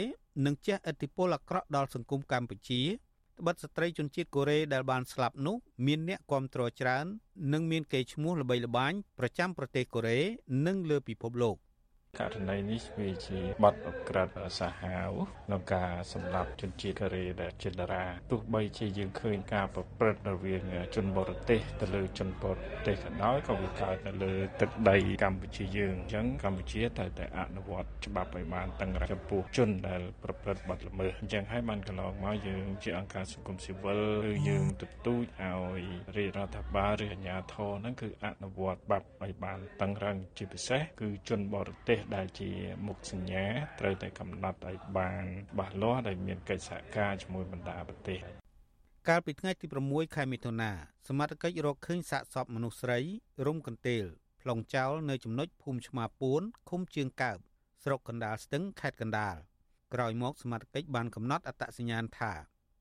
[0.46, 2.82] នឹងជះឥទ្ធិពលអាក្រក់ដល់សង្គមកម្ពុជា
[3.38, 5.56] ត្បិតស្ត្រីជនជាតិកូរ៉េដែលបានស្លាប់នោះ
[5.86, 7.06] មានអ្នកគាំទ្រច្រើន
[7.52, 10.20] និងមានកេរ្តិ៍ឈ្មោះល្បីល្បាញប្រចាំប្រទេសកូរ៉េ
[10.66, 11.56] និងលើពិភពលោក
[12.18, 15.10] ករណីនេះវាជាបទអក្រិតសាហាវ
[15.46, 20.62] ក្នុងការសម្លាប់ជនជាតិកូរ៉េដែលជាតារាទោះបីជាយើងឃើញការប្រព្រឹត្តរវាង
[20.94, 34.00] ជនបរទេសទៅលើជនបរទេសក៏ដោយក៏វាកើតនៅលើទឹកដីកម្ពុជាយើងអញ្ចឹងកម្ពុជាតែតែអនុវត្តច្បាប់ឲ្យបានតឹងរ៉ឹងចំពោះជនដែលប្រព្រឹត្តបទល្មើសអញ្ចឹងហើយបានកន្លងមកយើងជាអង្គការសង្គមស៊ីវិល
[34.30, 35.84] ឬយើងទទូចឲ្យ
[36.16, 42.50] រាជរដ្ឋាភិបាលឬអាជ្ញាធរហ្នឹងគឺអនុវត្តច្បាប់ឲ្យបានតឹងរ៉ឹងជាពិសេសគឺជនបរទេសដែលជា
[42.86, 43.44] មុខសញ្ញា
[43.80, 48.20] ត្រូវតែកំណត់ឲ្យបានច្បាស់លាស់ដែលមានកិច្ចសហការជាមួយបណ្ដាប្រទេស
[49.08, 50.70] កាលពីថ្ងៃទី6ខែមិថុនា
[51.08, 52.98] សមត្ថកិច្ចរកឃើញសាកសពមនុស្សស្រី
[53.46, 54.04] រុំកន្ទេល
[54.42, 57.38] ប្លង់ចោលនៅចំណុចភូមិឆ្មាពួនឃុំជើងកើប
[57.84, 59.36] ស្រុកកណ្ដាលស្ទឹងខេត្តកណ្ដាល
[59.94, 62.32] ក្រោយមកសមត្ថកិច្ចបានកំណត់អត្តសញ្ញាណថា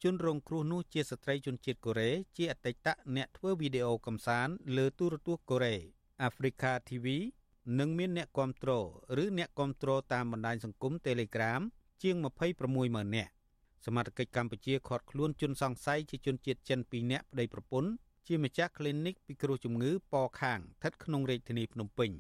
[0.03, 5.75] ជនរងគ្រោះនោះជាស្ត្រីជនជាតិកូរ៉េជាអតីតអ្នកធ្វើវីដេអូកំសាន្តលើទូរទស្សន៍កូរ៉េ
[6.27, 7.05] Africa TV
[7.79, 8.71] និងមានអ្នកគាំទ្រ
[9.23, 11.61] ឬអ្នកគាំទ្រតាមបណ្ដាញសង្គម Telegram
[12.03, 13.31] ជាង26ម៉ឺននាក់
[13.85, 17.89] សមត្ថកិច្ចកម្ពុជាឃាត់ខ្លួនជនសង្ស័យជាជនជាតិចិន2នាក់ប្តីប្រពន្ធ
[18.27, 22.11] ជាម្ចាស់ clinic ពិគ្រោះជំងឺពខាងស្ថិតក្នុងរាជធានីភ្នំពេញ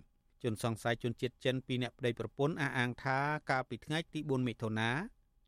[0.43, 3.17] ជនសង្ស័យជនជាតិចិន2នាក់ប្តីប្រពន្ធអះអាងថា
[3.49, 4.91] កាលពីថ្ងៃទី4មិថុនា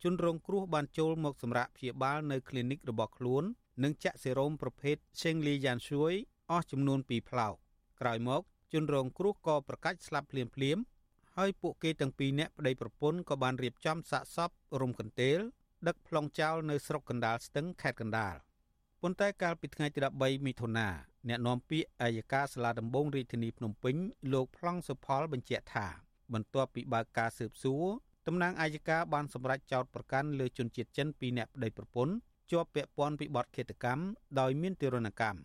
[0.03, 3.43] ជនរងគ្រោះបានចូលមកសម្រាកព្យាបាលនៅ clinic របស់ខ្លួន
[3.83, 6.15] និងចាក់សេរ៉ូមប្រភេទ Shengli Yanshui
[6.51, 7.53] អស់ចំនួន2ផ្លោក
[8.01, 8.41] ក្រោយមក
[8.73, 10.77] ជនរងគ្រោះក៏ប្រកាច់ស្លាប់ភ្លាមភ្លាម
[11.37, 14.49] ហើយពួកគេទាំងពីរនាក់ប្តីប្រពន្ធក៏បានរៀបចំសាកសព
[14.81, 15.39] រំកន្ទេល
[15.87, 18.35] ដឹកប្លង់ចោលនៅស្រុកកណ្ដាលស្ទឹងខេត្តកណ្ដាល
[19.01, 20.87] ប៉ុន្តែកាលពីថ្ងៃទី13មិថុនា
[21.27, 23.95] អ្នកនាំពាក្យអាយកាសាលាដំបងរាជធានីភ្នំពេញ
[24.33, 25.87] លោកប្លង់សុផលបញ្ជាក់ថា
[26.33, 27.85] បន្ទាប់ពីបើកការស៊ើបសួរ
[28.27, 32.13] តំណាងអាយកាបានសម្រេចចោទប្រកាន់លើជនជាតិចិន2នាក់ប្តីប្រពន្ធ
[32.51, 34.03] ជាប់ពាក់ព័ន្ធពីបទឃាតកម្ម
[34.39, 35.39] ដោយមានទរណកម្ម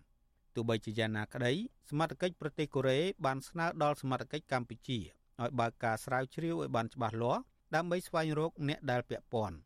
[0.54, 1.52] ទោះបីជាយ៉ាងណាក្តី
[1.90, 4.98] សមត្ថកិច្ចប្រទេសកូរ៉េបានស្នើដល់សមត្ថកិច្ចកម្ពុជា
[5.42, 7.42] ឲ្យបើកការស្រាវជ្រាវឲ្យបានច្បាស់លាស់
[7.74, 9.56] ដើម្បីស្វែងរកអ្នកដែលពាក់ព័ន្ធ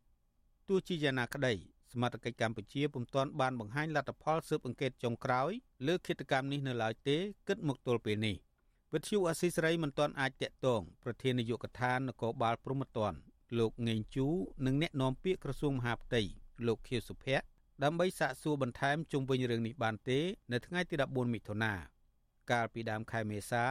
[0.68, 1.54] ទោះជាយ៉ាងណាក្តី
[1.92, 5.50] សមត្ថកិច្ចកម្ពុជាពុំទាន់បានបង្ហាញលទ្ធផលស៊ើបអង្កេតចុងក្រោយ
[5.86, 7.16] លើឃាតកម្មនេះនៅឡើយទេ
[7.48, 8.36] គិតមកទល់ពេលនេះ
[8.92, 13.12] វិទ្យុអស៊ីសេរីមិនទាន់អាចតាក់ទងប្រធាននាយកដ្ឋាននគរបាលព្រំប្រទាន
[13.58, 14.26] លោកងេងជូ
[14.66, 16.22] និងអ្នកនាំពាក្យក្រសួងមហាផ្ទៃ
[16.66, 17.46] លោកខៀវសុភ័ក្រ
[17.84, 20.18] ដើម្បីសាកសួរបន្ថែមជុំវិញរឿងនេះបានទេ
[20.52, 21.72] នៅថ្ងៃទី14មិថុនា
[22.50, 23.70] កាលពីដើមខែមេសារ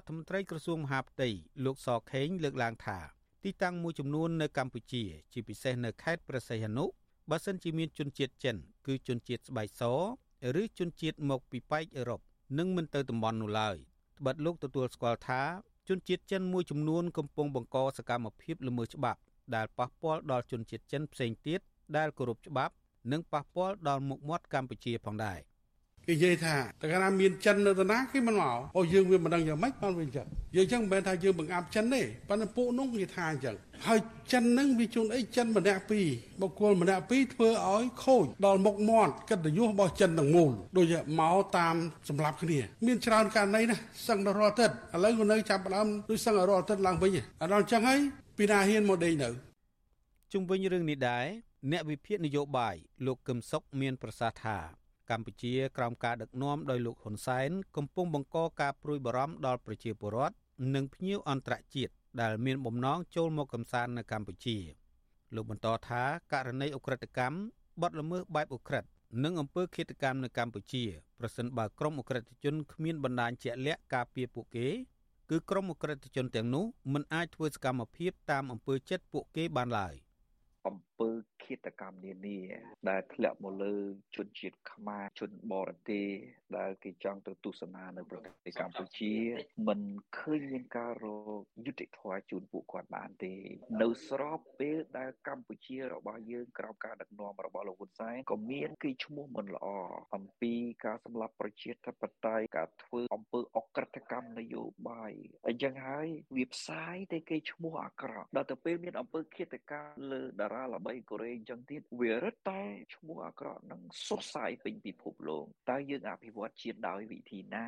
[0.00, 1.28] ដ្ឋមន្ត្រីក្រសួងមហាផ្ទៃ
[1.64, 2.98] លោកសខេងលើកឡើងថា
[3.44, 6.84] ទីតាំងមួយចំនួននៅកម្ពុជា ជាពិសេសនៅខេត្តព្រះសីហនុ
[7.30, 8.56] បើសិនជាមានជនជាតិចិន
[8.86, 9.82] គឺជនជាតិស្បែកស
[10.60, 12.20] ឬជនជាតិមកពីប៉ែកអឺរ៉ុប
[12.58, 13.76] នឹងមិនទៅតំបន់នោះឡើយ
[14.18, 15.42] ត្បិតលោកទទួលស្គាល់ថា
[15.88, 19.20] ជនជាតិចិនមួយចំនួនកំពុងបង្កសកម្មភាពល្មើសច្បាប់
[19.54, 21.60] ដែលប៉ះពាល់ដល់ជនជាតិចិនផ្សេងទៀត
[21.96, 22.74] ដែលគោរពច្បាប់
[23.12, 25.40] និងប៉ះពាល់ដល់មុខមាត់កម្ពុជាផងដែរ
[26.06, 30.26] គេនិយាយថាតើកាលណាមានចិននៅតាណាគេមិនមកអូយើងវាមិនដឹងយ៉ាងម៉េចបានវាអញ្ចឹង
[30.56, 33.98] យើងអញ្ចឹងមិនមែនថាយើងបង្អាប់ចិនទេប៉ុន្តែពួកនោះគេថាអញ្ចឹងហើយ
[34.32, 36.06] ចិននឹងវាជួនអីចិនម្នាក់ពីរ
[36.40, 41.74] បុគ្គលម្នាក់ពីរធ្វើឲ្យខូចដល់មុខមាត់កិត្តិយសរបស់ចិនទាំងមូលដូចមកតាម
[42.08, 43.76] សម្រាប់គ្នា មានច្រើនករណីណា
[44.08, 47.10] សឹងដល់រាល់ទឹកឥឡូវក៏នៅចាប់ផ្ដើមដូចសឹងរាល់ទឹកឡើងវិញ
[47.42, 48.00] អាដល់អញ្ចឹងហើយ
[48.36, 49.28] ពីណាហ៊ានមកដេកនៅ
[50.32, 52.75] ជុំវិញរឿងនេះដែរ អ្នកវិភាគនយោបាយ
[53.05, 54.57] លោកកឹមសុខមានប្រសាសន៍ថា
[55.09, 60.35] កម្ពុជាក្រោមការដឹកនាំដោយលោកហ៊ុនសែនកំពុងបង្កការព្រួយបារម្ភដល់ប្រជាពលរដ្ឋ
[60.75, 64.57] និងភ្ញៀវអន្តរជាតិដែលមានបំណងចូលមកកំសាន្តនៅកម្ពុជា
[65.35, 67.37] លោកបន្តថាករណីអ ுக ្រិតកម្ម
[67.81, 68.83] បទល្មើសបែបអ ுக ្រិត
[69.23, 70.83] និងអំពើឃាតកម្មនៅកម្ពុជា
[71.19, 74.67] ប្រសិនបើក្រុមអ ுக ្រិតជនគ្មានបណ្ដាញជាក់លាក់ការពារពួកគេ
[75.29, 79.95] គឺក្រុមអ ுக ្រិតជនទាំងនោះមិនអាចធ្វើសកម្មភាពតាមអំពើចិត្តពួកគេបានឡើយ។
[80.67, 81.28] អំពើឃា
[81.66, 82.38] តកម្មនានា
[82.90, 83.76] ដែលធ្លាក់មកលើ
[84.16, 86.06] ជនជាតិខ្មែរជនបរទេស
[86.58, 89.14] ដែលគេចង់ទៅទស្សនានៅប្រទេសកម្ពុជា
[89.68, 89.80] មិន
[90.18, 91.06] ឃើញមានការរ
[91.38, 93.34] កយុត្តិធម៌ជូនពួកគាត់បានទេ
[93.82, 99.68] នៅស្របពេលដែលកម្ពុជារបស់យើងក្រោមការដឹកនាំរបស់លោកហ៊ុនសែនក៏មានគេឈ្មោះមិនល្អ
[100.16, 105.12] អំពីការសម្លាប់ប្រជាធិបតេយ្យការធ្វើអំពើអក្រិតកម្មនយោបាយ
[105.48, 112.62] អញ្ចឹងហើយវាផ្សាយតែគេឈ្មោះអាក្រក់ដល់ទៅពេលមានអំពើឃាតកម្មលើតារាល្បីកូរ៉េអញ្ចឹងទៀតវារឹតតែ
[112.94, 117.66] ឈ្មោះអាក្រក់នឹងសុសសាយពេញពិភពលោកតើយើងអភិវឌ្ឍជាតិដោយវិធីណា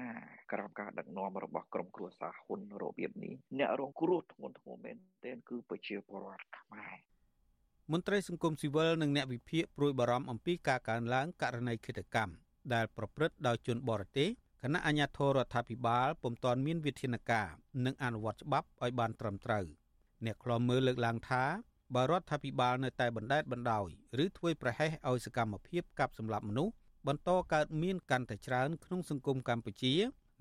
[0.52, 6.94] ក្រោមការដឹកនាំរបស់ក្រុមគ្រួសារហ៊ុនរបៀបនេះអ្នករងគ្រោះធ្ងន់ធ្ងរមែនទែនគឺប្រជាពលរដ្ឋខ្មែរ
[7.92, 12.34] មន្ត្រីសង្គមស៊ីវិលនិងអ្នកវិភាគព្រួយបារម្ភអំពីការកើនឡើងករណីឃាតកម្ម
[12.74, 14.28] ដែលប្រព្រឹត្តដោយជនបរទេស
[14.62, 17.48] គណៈអាជ្ញាធររដ្ឋាភិបាលពុំទាន់មានវិធានការ
[17.84, 19.66] និងអនុវត្តច្បាប់ឲ្យបានត្រឹមត្រូវ។
[20.26, 21.44] អ្នកខ្លំមើលលើកឡើងថា
[21.94, 23.88] បើរដ្ឋាភិបាលនៅតែបណ្ដេតបណ្ដោយ
[24.24, 26.74] ឬធ្វើប្រហែសឲ្យសកម្មភាពកាប់សម្លាប់មនុស្ស
[27.06, 29.94] បន្តកើតមានកាន់តែច្រើនក្នុងសង្គមកម្ពុជា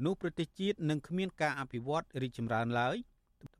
[0.05, 2.95] នោះប្រទេសជាតិនឹងគ្មានការអភិវឌ្ឍរីកចម្រើនឡើយ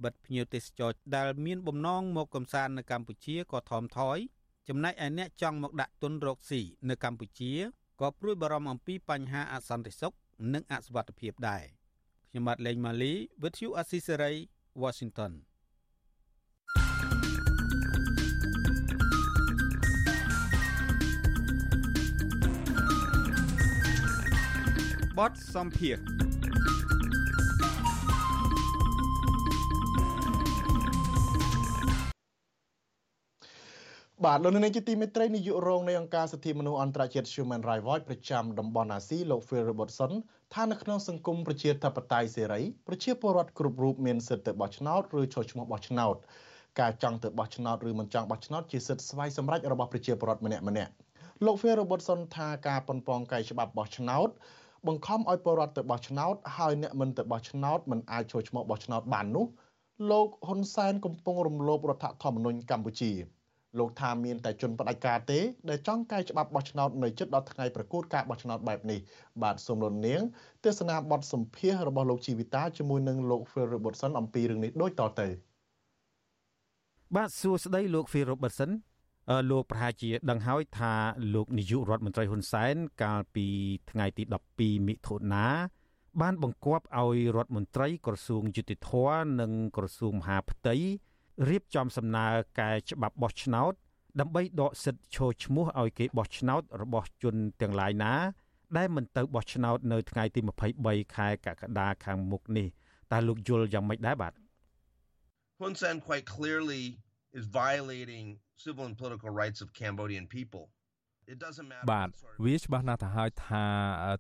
[0.04, 4.18] បិទភ្ញៀវទេសចរដែលមានបំណងមកកំសាន្តនៅកម្ពុជាក៏ថមថយ
[4.68, 7.54] ចំណែកឯអ្នកចង់មកដាក់ទុនរកស៊ីនៅកម្ពុជា
[8.02, 10.14] ក៏ព្រួយបារម្ភអំពីបញ្ហាអសន្តិសុខ
[10.54, 11.64] និងអសុវត្ថិភាពដែរ
[12.30, 14.38] ខ្ញុំបាទលេងម៉ាលី With you Assisary
[14.84, 15.34] Washington
[25.22, 25.98] បទសម្ភារ
[34.26, 40.12] បាទលោកនាងជាទីមេត្រីនាយករងនៃអង្គការសិទ្ធិមនុស្សអន្តរជាតិ Human Rights Watch ប្រចាំតំបន់អាស៊ីលោក Phil Robertson
[40.54, 46.16] ថានៅក្នុងសង្គមប្រជាធិបតេយ្យសេរីប្រជាពលរដ្ឋគ្រប់រូបមានសិទ្ធិទៅបោះឆ្នោតឬចូលឈ្មោះបោះឆ្នោត
[46.80, 50.92] ការចង់ទៅបោះឆ្នោតឬមិនចង់បោះឆ្នោតជាសិទ្ធិស្វ័យសម្រេចរបស់ប្រជាពលរដ្ឋម្នាក់ម្នាក់
[51.46, 54.30] លោក Phil Robertson ថាការប៉ុនប៉ងកាយច្បាប់បោះឆ្នោត
[54.88, 59.46] បង្ខំឲ្យពលរដ្ឋទៅបោះឆ្នោតហើយអ្នកមិនទៅបោះឆ្នោតមិនអាចចូលឈ្មោះបោះឆ្នោតបាននោះ
[60.12, 63.12] លោកហ៊ុនសែនកំពុងរំលោភរដ្ឋធម្មនុញ្ញកម្ពុជា
[63.80, 69.00] លោកថាមានតែជនផ្ដាច់ការទេដែលចង់កែច្បាប់បោះឆ្នោតនៅជិតដល់ថ្ងៃប្រកួតការបោះឆ្នោតបែបនេះ
[69.44, 70.22] បាទសូមលន់នាង
[70.66, 75.28] ទេសនាបទសម្ភាសរបស់លោកជីវិតាជាមួយនឹងលោក Phil Robertson អំពីរឿងនេះដូចតទៅ
[77.16, 78.72] បាទសួស្តីលោក Phil Robertson
[79.50, 80.94] លោកប្រហែលជាដឹងហើយថា
[81.34, 83.48] លោកនាយករដ្ឋមន្ត្រីហ៊ុនសែនកាលពី
[83.92, 84.24] ថ្ងៃទី
[84.56, 85.48] 12មិថុនា
[86.22, 88.92] បានបង្គាប់ឲ្យរដ្ឋមន្ត្រីក្រសួងយុតិធធ
[89.42, 90.76] និងក្រសួងមហាផ្ទៃ
[91.50, 92.28] រៀបចំសំណើ
[92.60, 93.74] កែច្បាប់បោះឆ្នោត
[94.20, 98.14] ដើម្បីដកសិទ្ធិឈរឈ្មោះឲ្យគេបោះឆ្នោតរបស់ជនទាំងឡាយណា
[98.78, 100.40] ដែលមិនទៅបោះឆ្នោតនៅថ្ងៃទី
[100.78, 102.68] 23ខែកក្កដាខាងមុខនេះ
[103.12, 104.34] តើលោកយល់យ៉ាងម៉េចដែរបាទ
[105.62, 106.84] Hun Sen quite clearly
[107.38, 108.28] is violating
[108.64, 110.64] civil and political rights of Cambodian people.
[111.34, 112.10] It doesn't matter បាទ
[112.46, 113.64] វាច្បាស់ណាស់ទៅហើយថា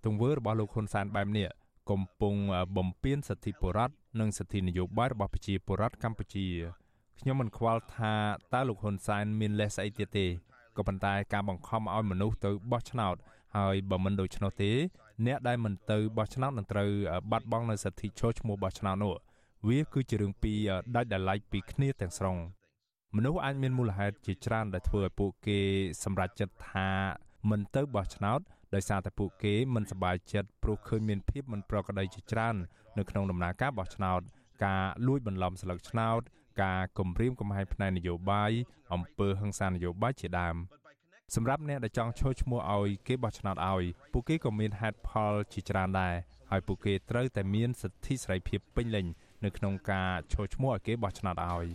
[0.06, 1.48] ទង្វើរបស់លោកហ៊ុនសែនបែបនេះ
[1.92, 2.36] កំពុង
[2.78, 6.48] បំពានសិទ្ធិពលរដ្ឋនិងសិទ្ធិនយោបាយរបស់ប្រជាពលរដ្ឋកម្ពុជា
[7.20, 8.14] ខ្ញុំមិនខ្វល់ថា
[8.54, 10.26] តើលោកហ៊ុនសែនមានលេសស្អីទៀតទេ
[10.78, 13.16] ក៏ប៉ុន្តែការបង្ខំឲ្យមនុស្សទៅបោះឆ្នោត
[13.58, 14.72] ហើយបើមិនដូច្នោះទេ
[15.26, 16.89] អ្នកដែលមិនទៅបោះឆ្នោតនឹងត្រូវ
[17.32, 19.16] បាត់បង់នូវសិទ្ធិចូលឈ្មោះបោះឆ្នោតនោះ
[19.68, 20.58] វាគឺជារឿងពីរ
[20.96, 22.38] ដាច់ដោយឡែកពីគ្នាទាំងស្រុង
[23.18, 25.59] មនុស្សអាចមានមូលហេតុជាច្រើនដែលធ្វើឲ្យពួកគេ
[26.03, 26.89] សម្រេចចិត្តថា
[27.49, 28.39] មិនទៅបោះឆ្នោត
[28.76, 32.55] ដោយសារតែពួកគេមិនសប្បាយចិត្តព្រោះឃើញមានភាពមិនប្រក្រតីជាច្រើន
[32.97, 34.22] នៅក្នុងដំណើរការបោះឆ្នោត
[34.66, 36.22] ការលួចបន្លំស្លឹកឆ្នោត
[36.64, 38.51] ការគំរាមកំហែងផ្នែកនយោបាយ
[38.93, 40.55] អំពើហិង្សានយោបាយជាដើម
[41.36, 43.84] សម្រាប់អ្នកដែលចង់ចូលឈ្មោះឲ្យគេបោះឆ្នោតឲ្យ
[44.14, 46.16] ពួកគេក៏មានហេតុផលជាច្រើនដែរ
[46.49, 49.05] ហើយពួកគេត្រូវតែមានសិទ្ធិសេរីភាពពេញលេញ
[49.43, 51.68] នៅក្នុងការចូលឈ្មោះឲ្យគេបោះឆ្នោតឲ្យ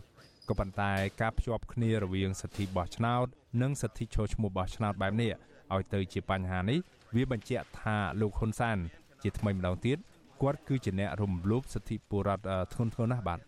[0.48, 3.26] ក៏ប៉ុន្តែការភ្ជាប់គ្នារវាងសិទ្ធិបោះឆ្នោត
[3.62, 5.32] និងសិទ្ធិចូលឈ្មោះបោះឆ្នោតបែបនេះ
[5.74, 6.78] ឲ្យទៅជាបញ្ហានេះ
[7.14, 8.78] វាបញ្ជាក់ថាលោកហ៊ុនសាន
[9.22, 9.98] ជាថ្មីម្ដងទៀត
[10.42, 13.40] គាត់គឺជាអ្នករំលោភសិទ្ធិពលរដ្ឋធ្ងន់ធ្ងរណាស់បាទ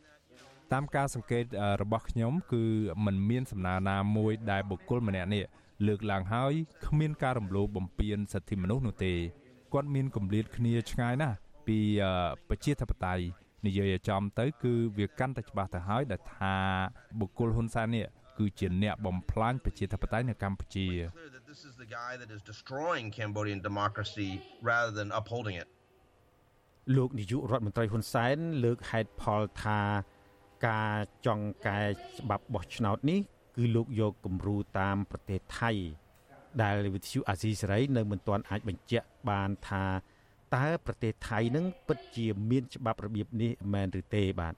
[0.73, 1.45] តាមការសង្កេត
[1.83, 2.65] របស់ខ្ញុំ គឺ
[3.05, 5.45] มันមានសំណើណាមួយដែលបុគ្គលម្នាក់នេះ
[5.87, 6.53] លើកឡើងហើយ
[6.87, 9.13] គ្មានការរំលោភបំពានសិទ្ធិមនុស្សនោះទេ
[9.73, 11.37] គាត់មានគម្លាតគ្នាឆ្ងាយណាស់
[11.67, 11.79] ពី
[12.49, 13.23] ប្រជាធិបតេយ្យ
[13.67, 16.55] និយាយឲ្យចំទៅគឺវាកាន់តែច្បាស់ទៅហើយដែលថា
[17.21, 18.07] បុគ្គលហ៊ុនសែននេះ
[18.39, 20.87] គឺជាអ្នកបំផ្លាញប្រជាធិបតេយ្យនៅកម្ពុជា
[21.53, 24.31] This is the guy that is destroying Cambodian democracy
[24.71, 25.69] rather than upholding it
[26.97, 29.81] លោកនាយករដ្ឋមន្ត្រីហ៊ុនសែនលើកហេតុផលថា
[30.69, 30.95] ការ
[31.27, 31.81] ចង់កែ
[32.19, 33.21] ច្បាប់បោះឆ្នោតនេះ
[33.57, 35.71] គឺលោកយកគំរូតាមប្រទេសថៃ
[36.63, 39.85] ដែលវិទ្យុអាស៊ីសេរីនៅមិនទាន់អាចបញ្ជាក់បានថា
[40.57, 44.55] តើប្រទេសថៃនឹងពិតជាមានច្បាប់របៀបនេះមែនឬទេបាទ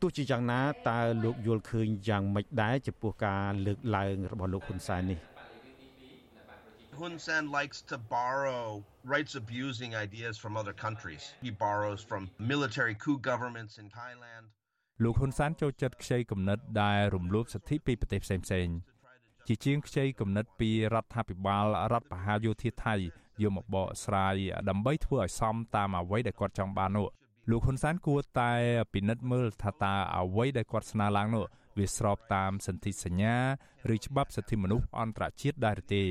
[0.00, 5.20] ទោះជាយ៉ាងណាតើលោកយល់ឃើញយ៉ាងម៉េចដែរចំពោះការលើកឡើងរបស់លោកហ៊ុនសែននេះ
[7.00, 8.64] Hun Sen likes to borrow
[9.14, 11.22] rights abusing ideas from other countries.
[11.44, 12.22] He borrows from
[12.52, 14.44] military coup governments in Thailand.
[15.04, 18.76] លោកហ៊ុនសានចូលចិត្តខ្ចីគំនិតដែលរំលោភសិទ្ធិពីប្រទេសផ្សេងៗ
[19.47, 22.95] ជាជាងខ្ចីគំនិតពីរដ្ឋាភិបាលរដ្ឋបហាយោធាថៃ
[23.41, 24.35] យកមកបកស្រាយ
[24.69, 27.07] ដើម្បីធ្វើឲ្យសមតាមអ្វីដែលគាត់ចង់បាននោះ
[27.49, 28.51] លោកហ៊ុនសែនគួរតែ
[28.93, 31.45] ពិនិត្យមើលថាតើអ្វីដែលគាត់ស្នើឡើងនោះ
[31.77, 33.35] វាស្របតាមសន្ធិសញ្ញា
[33.93, 36.03] ឬច្បាប់សិទ្ធិមនុស្សអន្តរជាតិដែរទេ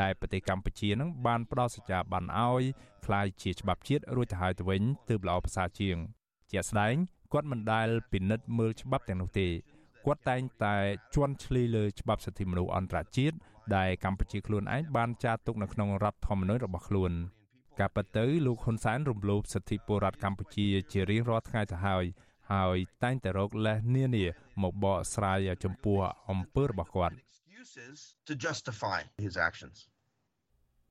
[0.00, 2.62] ដែលប្រទេសកម្ពុជានឹងបានផ្ដល់សច្ចាប័នឲ្យ
[3.04, 5.96] คล้ายជាច្បាប់ជាតិរួចទៅហើយទៅវិញទើបល្អប្រសើរជាង
[6.50, 6.94] ជាក់ស្ដែង
[7.32, 9.48] គាត់មិនដែលពិនិត្យមើលច្បាប់ទាំងនោះទេ
[10.09, 10.75] គាត់តែងតែ
[11.15, 13.35] ជន់ឈ្លីលើច្បាប់សិទ្ធិមនុស្សអន្តរជាតិ
[13.77, 17.11] ដែលកម្ពុជាខ្លួនឯងបានចារទុកនៅក្នុងរដ្ឋធម្មនុញ្ញរបស់ខ្លួន
[17.79, 22.05] ការពិតទៅលោកហ៊ុនសែនរំលោភសិទ្ធិពលរដ្ឋកម្ពុជាជារៀងរាល់ថ្ងៃទៅហើយ
[22.51, 24.25] ហហើយតែងតែរកលេសនានា
[24.63, 25.97] មកបកស្រាយចំពោះ
[26.29, 27.15] អំពើរបស់គាត់
[28.27, 29.77] to justify his actions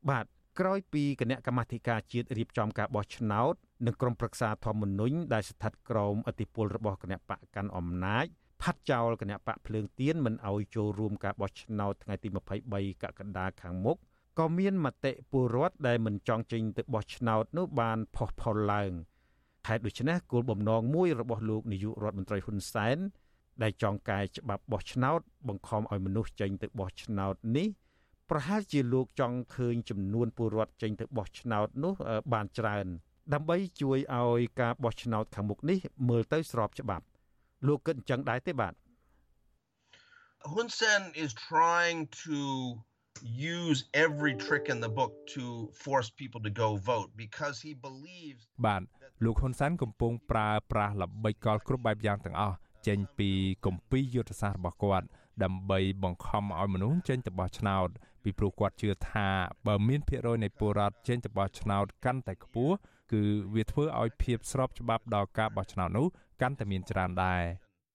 [0.09, 0.25] បាទ
[0.61, 3.55] ក្រោយពីគណៈកម្មាធិការជាតិរៀបចំការបោះឆ្នោត
[3.87, 8.27] និងក្រុមប្រឹក្សាធម្មនុញ្ញដែលស្ថិតក្រោមអធិបុលរបស់គណៈបកកាន់អំណាច
[8.63, 12.29] ផាត់ចោលគណៈបកភ្លើងទៀនមិនអោយចូលរួមការបោះឆ្នោតថ្ងៃទី
[12.67, 13.97] 23កក្កដាខាងមុខ
[14.39, 18.93] ក៏មានមតិពលរដ្ឋដែលមិនចង់ចេញទៅបោះឆ្នោតនោះបានផុសផុលឡើង
[19.69, 22.99] ហេតុដូច្នេះគោលបំណងមួយរបស់លោកនាយករដ្ឋមន្ត្រីហ៊ុនសែន
[23.63, 27.69] ដែលចង់កែច្បាប់បោះឆ្នោត បង្ខំឲ្យមនុស្សចេញទៅបោះឆ្នោតនេះ
[28.31, 31.93] ប្រហែលជាលោកចង់ឃើញចំនួនពលរដ្ឋចេញទៅបោះឆ្នោតនោះ
[32.33, 32.87] បានច្រើន
[33.33, 35.79] ដើម្បីជួយឲ្យការបោះឆ្នោតខាងមុខនេះ
[36.09, 37.05] មើលទៅស្របច្បាប់
[37.67, 38.75] លោកគិតអញ្ចឹងដែរទេបាទ
[40.53, 42.39] Hun Sen is trying to
[43.59, 45.45] use every trick in the book to
[45.85, 48.83] force people to go vote because he believes បាទ
[49.25, 52.57] លោកហ៊ុនសែនកំពុងប្រើប្រាស់ល្បិចកលគ្រប់បែបយ៉ាងទាំងអស់
[52.87, 53.31] ចេញពី
[53.67, 55.07] គម្ពីរយុទ្ធសាស្ត្ររបស់គាត់
[55.45, 57.89] ដើម្បីបង្ខំឲ្យមនុស្សចេញទៅបោះឆ្នោត
[58.23, 59.29] ពីព្រោះគាត់ជឿថា
[59.67, 62.75] បើមានភាគរយនៃពលរដ្ឋចេញទៅបោះឆ្នោតកាន់តែខ្ពស់
[63.12, 63.24] គឺ
[63.56, 66.08] វាធ្វើឲ្យភាពស្របច្បាប់ដល់ការបោះឆ្នោតនោះ
[66.42, 67.44] កាន់តែមានច្រើនដែរ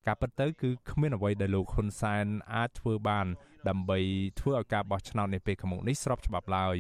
[0.06, 3.26] ការពិតទៅគឺគ្មានអ្វីដែលលោកហ៊ុនសែនអាចធ្វើបាន
[3.68, 3.98] ដើម្បី
[4.40, 6.76] ធ្វើឲ្យការបោះឆ្នោតនាពេលខាងមុខនេះស្របច្បាប់ឡើយ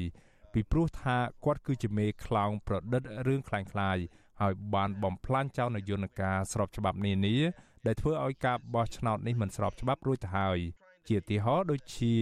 [0.52, 4.04] ពីព្រោះថាគាត់គឺជាមេខ្លោងប្រឌិតរឿងคล้ายៗ
[4.40, 7.36] ហើយបានបំផ្លាញចោលនយន្តការស្របច្បាប់នានា
[7.86, 10.58] ដែលធ្វើឲ្យការបោះឆ្នោតនេះមិនស្របច្បាប់រួចទៅហើយ
[11.08, 12.14] ជាទីហោដូចជា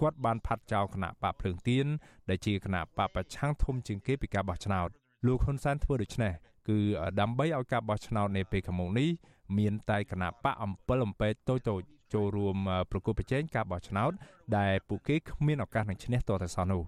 [0.00, 1.86] គាត់បានផាត់ចោលគណៈបកភ្លើងទៀន
[2.28, 4.88] ដែលជាគណៈបកប្រឆាំងធំជាងគេពីការបោះឆ្នោត
[5.25, 6.33] លោកហ៊ុនសែនធ្វើដូច្នេះ
[6.69, 6.77] គឺ
[7.19, 9.09] ដើម្បីឲ្យការបោះឆ្នោតនាពេលខាងមុខនេះ
[9.57, 11.81] មានតែគណៈបកអំពិលអំពែកតូចតូច
[12.13, 12.55] ចូលរួម
[12.91, 14.11] ប្រគល់ប្រជែងការបោះឆ្នោត
[14.57, 16.83] ដែលពួកគេគ្មានឱកាសនឹងឈ្នះតតែសោះនោះ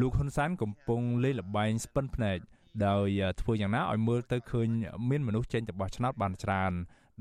[0.00, 2.38] លោកហ៊ុនសែនកំពុងលេងល្បែងស្ពិនភ្នែក
[2.86, 3.08] ដោយ
[3.40, 4.68] ធ្វើយ៉ាងណាឲ្យមើលទៅឃើញ
[5.10, 6.72] មានមនុស្សចេញទៅបោះឆ្នោតបានច្រើន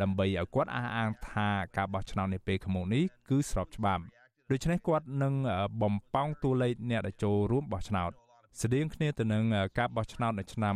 [0.01, 1.47] ដើម្បីឲ្យគាត់អះអាងថា
[1.77, 4.03] ការបោះឆ្នោតនាពេលខាងមុខនេះគឺស្របច្បាប់
[4.51, 5.33] ដូច្នេះគាត់នឹង
[5.81, 8.11] បំប៉ោងតួលេខអ្នកដែលចូលរួមបោះឆ្នោត
[8.61, 9.43] ស្តៀងគ្នាទៅនឹង
[9.77, 10.73] ការបោះឆ្នោតនៅឆ្នាំ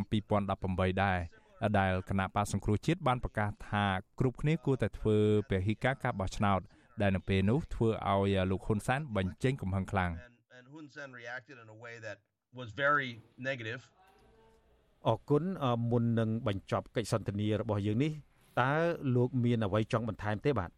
[0.52, 1.20] 2018ដែរ
[1.80, 3.86] ដែលគណៈបកសង្គ្រោះជាតិបានប្រកាសថា
[4.20, 5.18] គ្រប់គ្នាគួរតែធ្វើ
[5.50, 6.60] ពហិការការបោះឆ្នោត
[7.02, 10.12] ដែលនៅពេលនោះធ្វើឲ្យលោកហ៊ុនសែនបញ្ចេញកំហឹងខ្លាំង
[10.76, 12.18] Hun Sen reacted in a way that
[12.60, 13.10] was very
[13.50, 13.82] negative
[15.08, 15.44] អរគុណ
[15.92, 18.12] មុននឹងបញ្ចប់កិច្ចសន្ទនារបស់យើងនេះ
[18.62, 18.74] តើ
[19.16, 20.70] លោកមានអ្វីចង់បន្ថែមទេបាទ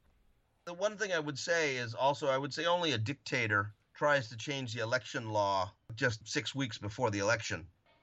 [0.72, 3.62] The one thing I would say is also I would say only a dictator
[4.02, 5.58] tries to change the election law
[6.04, 7.60] just 6 weeks before the election.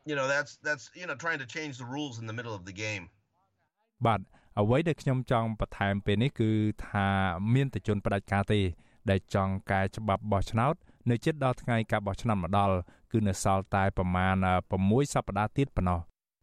[0.09, 2.63] You know that's that's you know trying to change the rules in the middle of
[2.69, 3.05] the game.
[4.07, 4.21] បាទ
[4.61, 6.51] អ្វីដែលខ្ញុំចង់បន្ថែមពេលនេះគឺ
[6.89, 7.07] ថា
[7.55, 8.61] មានតែជនផ្ដាច់ការទេ
[9.11, 10.75] ដែលចង់កែច្បាប់បោះឆ្នោត
[11.11, 12.77] នៅជិតដល់ថ្ងៃការបោះឆ្នោតមកដល់
[13.13, 14.35] គឺនៅសល់តែប្រមាណ
[14.75, 16.01] 6សប្តាហ៍ទៀតប៉ុណ្ណោះ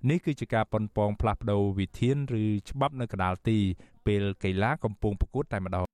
[0.09, 3.57] នេះគឺជាការប៉ុនប៉ងផ្លាស់ប្ដូរវិធានឬច្បាប់នៅកដាលទី
[4.05, 5.84] ពេលកីឡាកំពុងប្រកួតតែម្ដង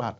[0.00, 0.14] បាទ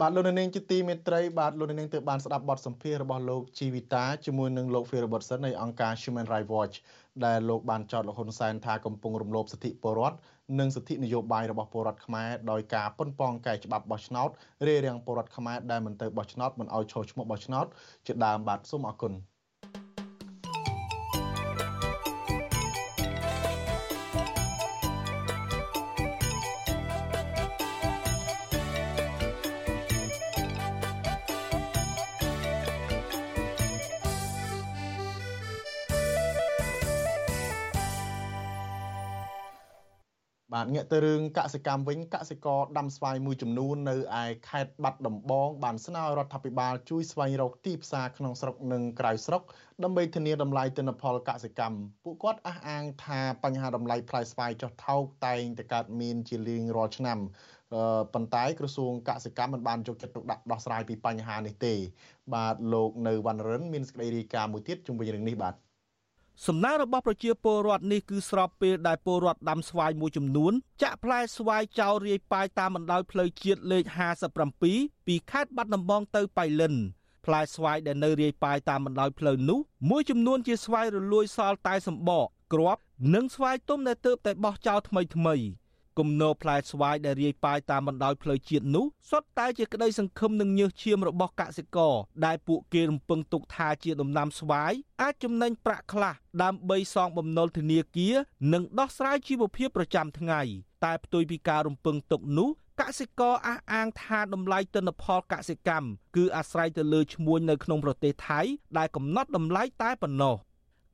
[0.00, 6.76] បាទលោកនាងជាទីមេត្រីបាទលោកនាងទើបបានស្ដាប់បទសម្ភាសន៍របស់លោកជីវិតាជាមួយនឹងលោក Phil Robertson នៃអង្គការ Human Rights Watch
[7.24, 10.16] ដែលលោកបានចោទលោកហ៊ុនសែនថាកំពុងរំលោភសិទ្ធិពលរដ្ឋ
[10.58, 14.28] និងសិទ្ធិនយោបាយរបស់ពលរដ្ឋខ្មែរដោយការប៉ុនប៉ងកែច្បាប់បោះឆ្នោត
[14.66, 17.66] រារាំងពលរដ្ឋខ្មែរដែលមិនទៅបោះឆ្នោតមិនឲ្យចូលឈ្មោះបោះឆ្នោត
[18.06, 19.12] ជាដើមបាទសូមអរគុណ
[40.92, 49.42] ទងាកទៅរឿងកសិកម្មវិញកសិករដាំស្វាយមួយចំនួននៅឯខេត្តបាត់ដំបងបានស្នើរដ្ឋាភិបាលជួយស្វែងរកទីផ្សារក្នុងស្រុកនិងក្រៅស្រុក
[49.84, 57.18] ដើម្បីធានាតម្លៃទិន្នផលកសិកម្មពួកគាត់អះអាងថាបញ្ហាតម្លៃផ្លែស្វាយចុះថោកតែងតែកើតមានជារៀងរាល់ឆ្នាំ
[58.14, 61.74] ប៉ុន្តែក្រសួងកសិកម្មមិនបានយកចិត្តទុកដាក់ដោះស្រាយពីបញ្ហានេះទេ
[62.34, 65.65] បាទលោកនៅវណ្ណរិនមានសេចក្តីរាយការណ៍មួយទៀតជុំវិញរឿងនេះបាទ
[66.44, 73.84] សំណើរបស់ប្រជាពលរដ្ឋនេះគឺស្របពេលដែលពលរដ្ឋដាំស្វាយមួយចំនួនចាក់ផ្លែស្វាយចោលរាយប៉ាយតាមបណ្ដោយផ្លូវជាតិលេខ
[74.46, 76.74] 57ពីខេត្តបាត់ដំបងទៅបៃលិន
[77.24, 79.58] ផ្លែស្វាយដែលនៅរាយប៉ាយតាមបណ្ដោយផ្លូវនោះ
[79.90, 82.80] មួយចំនួនជាស្វាយរលួយសល់តែសម្បកគ្រាប់
[83.14, 85.34] និងស្វាយទុំដែលទើបតែបោះចោលថ្មីថ្មី
[85.98, 91.94] គំនរផ្លែស្វាយដែលរាយប៉ាយតាមបណ្ដោយផ្លូវជាតិនោះសុទ្ធតែជាក្តីសង្ឃឹមនិងញើសឈាមរបស់កសិករ
[92.26, 94.72] ដែលពួកគេរំពឹងទុកថាជាដំណាំស្វាយ
[95.02, 98.14] អាចចំណេញប្រាក់ខ្លះដើម្បីសងបំណុលធនាគារ
[98.52, 100.40] និងដោះស្រាយជីវភាពប្រចាំថ្ងៃ
[100.84, 108.40] តែផ្ទុយពីការរំពឹងទុកនោះកសិករអះអាងថាតម្លៃទិន្នផលកសិកម្មគឺអាស្រ័យទៅលើឈ្មួញនៅក្នុងប្រទេសថៃ
[108.78, 110.36] ដែលកំណត់តម្លៃតែប៉ុណ្ណោះ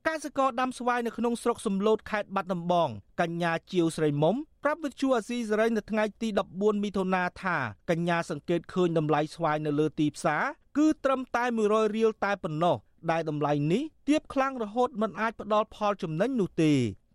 [0.07, 2.89] កសិករដាំស្វាយនៅក្នុងស្រុកសំឡូតខេត្តបាត់ដំបង
[3.21, 4.35] កញ្ញាជាវស្រីមុំ
[4.65, 7.57] ប្រាប់វិទ្យុអាស៊ីសេរីនៅថ្ងៃទី14មិថុនាថា
[7.89, 10.43] កញ្ញាសង្កេតឃើញតម្លៃស្វាយនៅលើទីផ្សារ
[10.77, 12.77] គឺត្រឹមតែ100រៀលតែប៉ុណ្ណោះ
[13.11, 16.73] ដែលតម្លៃនេះទាបខ្លាំងរហូតមិនអាចផ្ដល់ផលចំណេញនោះទេ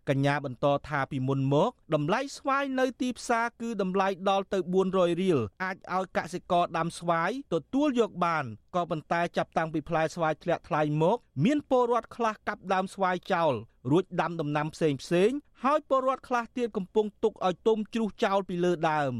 [0.09, 8.45] កញ្ញាបន្តថាពីមុនមកតម្លៃស្វាយនៅទីផ្សារគឺតម្លៃដល់ទៅ400រៀលអាចឲ្យកសិករដាំស្វាយទទួលយកបាន
[8.75, 13.53] ក៏ប៉ុន្តែចាប់តាំងពីផ្លែស្វាយធ្លាក់ថ្លៃមក មានពលរដ្ឋខ្លះកាប់ដើមស្វាយចោល
[13.91, 15.31] រួចដាំដំណាំផ្សេងផ្សេង
[15.63, 19.13] ហើយពលរដ្ឋខ្លះទៀតកំពុងទុកឲ្យទុំជ្រុះចោលពីលើដើម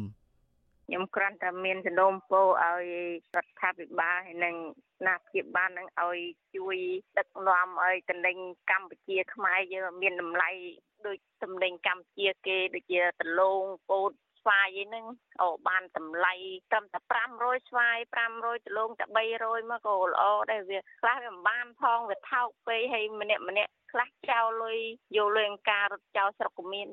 [0.90, 2.86] ខ្ញុំគ្រាន់តែមានសំណូមពរឲ្យ
[3.36, 4.56] រដ្ឋាភិបាលហើយនិង
[5.08, 6.18] ណាព្យាបាលនឹងឲ្យ
[6.56, 6.78] ជួយ
[7.18, 8.38] ដឹកនាំឲ្យតំណែង
[8.72, 10.50] កម្ពុជាខ្មែរយើងមានតម្លៃ
[11.08, 15.06] ដូចតំណែងកម្ពុជាគេដូចជាដលងពោតស្វាយអីហ្នឹង
[15.42, 16.34] អូបានតម្លៃ
[16.72, 17.00] ត្រឹមតែ
[17.34, 17.98] 500ស្វាយ
[18.36, 19.06] 500ដលងតែ
[19.40, 24.80] 300មកក៏ល្អដែរវាខ្លះវាមិនបានផងវាថោកពេកហើយម្នាក់ម្នាក់ខ្លះចោលលុយ
[25.18, 26.88] យកលុយអង្ការរត់ចោលស្រុកក៏មាន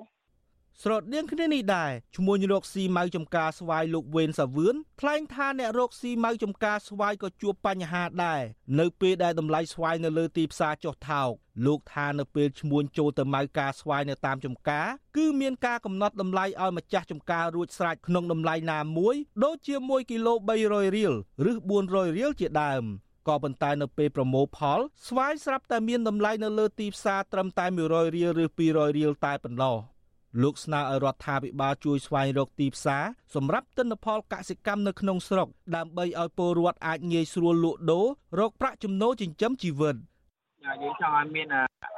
[0.83, 8.43] ស្រដៀងគ្នានេះដែរឈ្មោះរកស៊ីម៉ៅចំការស្វាយលោកវេនសាវឿនថ្លែងថាអ្នករកស៊ីម៉ៅចំការស្វាយក៏ជួបបញ្ហាដែរ
[8.81, 11.31] នៅពេលដែលតម្លៃស្វាយនៅលើទីផ្សារចុះថោក
[11.67, 21.13] លោកថានៅពេលឈ្មួញចូលទៅម៉ៅការស្វាយនៅតាមចំការគឺមានការកំណត់តម្លៃឲ្យម្ចាស់ចំការរួចស្រេចក្នុងតម្លៃណាមួយដូចជា1គីឡូ300រៀល
[21.51, 21.53] ឬ
[21.85, 22.85] 400រៀលជាដើម
[23.29, 29.77] ក៏ប៉ុន្តែនៅពេលប្រមូលផលស្វាយស្រាប់តែមានតម្លៃនៅលើទីផ្សារត្រឹមតែ100រៀលឬ200រៀលតែប៉ុណ្ណោះ
[30.43, 38.07] លោកស្នើឲ្យរដ្ឋាភិបាលជួយស្វែងរកទីផ្សារសម្រាប់ទិន្នផលកសិកម្មនៅក្នុងស្រុក ដើម្បីឲ្យពលរដ្ឋអាចងាយស្រួលលក់ដូរ
[38.39, 39.97] រកប្រាក់ចំណូលចិញ្ចឹមជីវិត
[40.83, 41.49] យើងចង់ឲ្យមាន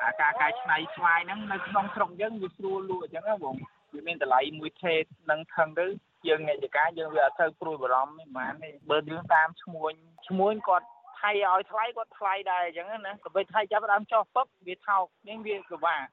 [0.05, 3.55] អាការកែច្នៃស្វាយហ្នឹងនៅក្នុងស្រុកយើងវាស្រួលលក់អញ្ចឹងណាបង
[3.95, 4.95] វាមានតម្លៃមួយថេ
[5.30, 5.86] នឹងថឹងទៅ
[6.28, 9.93] យើងអ្នកចការយើងវាអត់ទៅព្រួយបារម្ភមិនបានទេបើរឿងតាមឈ្មួញ
[10.28, 10.86] ឈ្មួញគាត់
[11.20, 16.05] ថៃឲ្យថ្លៃគាត់ថ្លៃដែរអញ្ចឹងណាក៏បីថៃចាប់ដើមចុះពឹបវាថោកនេះវាពិបាក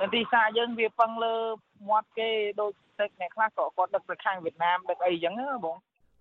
[0.00, 1.36] នៅទីផ្សារយើងវាពឹងលើ
[1.89, 2.29] មាត់គេ
[2.59, 5.75] ដូចទឹកអ្នកខ្លះក៏គាត់ដឹកទៅខាងវៀតណាមដឹកអីចឹងណាបង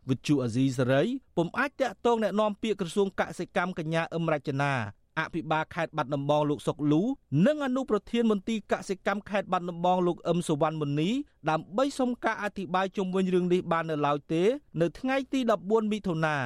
[0.09, 1.03] វិទ្យុអាស៊ីសេរី
[1.37, 4.73] ពុំអាចតាក់ទងแนะនាំពាក្យក្រសួងកសិកម្មកញ្ញាអឹមរចនា
[5.21, 7.03] អភិបាលខេត្តបាត់ដំបងលោកសុកលូ
[7.47, 11.11] និងអនុប្រធានមន្ទីរកសិកម្មខេត្តបាត់ដំបងលោកអឹមសវណ្ណមុនី
[11.51, 14.43] ដើម្បីសុំការអធិប្បាយជុំវិញរឿងនេះបាននៅឡើយទេ
[14.81, 16.37] នៅថ្ងៃទី14មិថុនា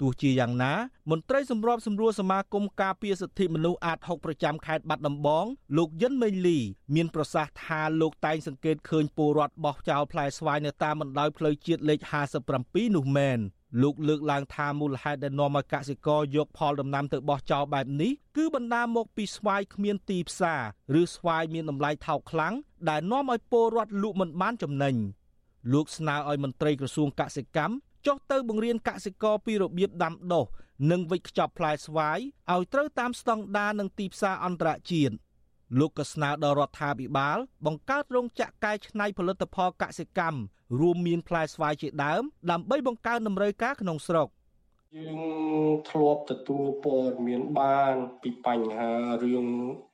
[0.00, 0.72] ទោះជាយ៉ាងណា
[1.10, 6.58] មន្ត្រីសម្របសម្រួលសមាគមការពារសិទ្ធិមនុស្សអាត6ប្រចាំខេត្តបាត់ដំបង លោកយិនមេងលី
[6.94, 12.00] មានប្រសាសន៍ថាលោកតែងសង្កេតឃើញពលរដ្ឋបោះចោលផ្លែស្វាយនៅតាមបណ្ដោយផ្លូវជាតិលេខ
[12.48, 13.40] 57នោះមែន
[13.82, 20.54] លោកលើកឡើងថាមូលហេតុដែលនាំឲ្យកសិករយកផលដំណាំទៅបោះចោលបែបនេះគឺបណ្ដាលមកពីស្វាយគ្មានទីផ្សា
[20.94, 22.54] រឬស្វាយមានតម្លៃថោកខ្លាំង
[22.88, 24.94] ដែលនាំឲ្យពលរដ្ឋលក់មិនបានចំណេញ
[25.72, 27.74] លោកស្នើឲ្យមន្ត្រីក្រសួងកសិកម្ម
[28.06, 30.44] ចុះទៅបង្រៀនកសិករពីរបៀបដាំដុះ
[30.90, 32.18] និងវេចខ្ចប់ផ្លែស្វាយ
[32.52, 35.14] ឲ្យត្រូវតាមស្តង់ដារនិងទីផ្សារអន្តរជាតិ
[35.78, 40.40] លោកក៏ស្នើដល់រដ្ឋាភិបាល បង្កើតរោងចក្រកែច្នៃផលិតផលកសិកម្ម
[40.80, 44.28] រួមមានផ្លែស្វាយជាដើមដើម្បីបង្កើនតម្រូវការក្នុងស្រុក។
[44.98, 45.20] យើង
[45.90, 48.92] ធ្លាប់ទទួលព័ត៌មានបានពីបញ្ហា
[49.24, 49.46] រឿង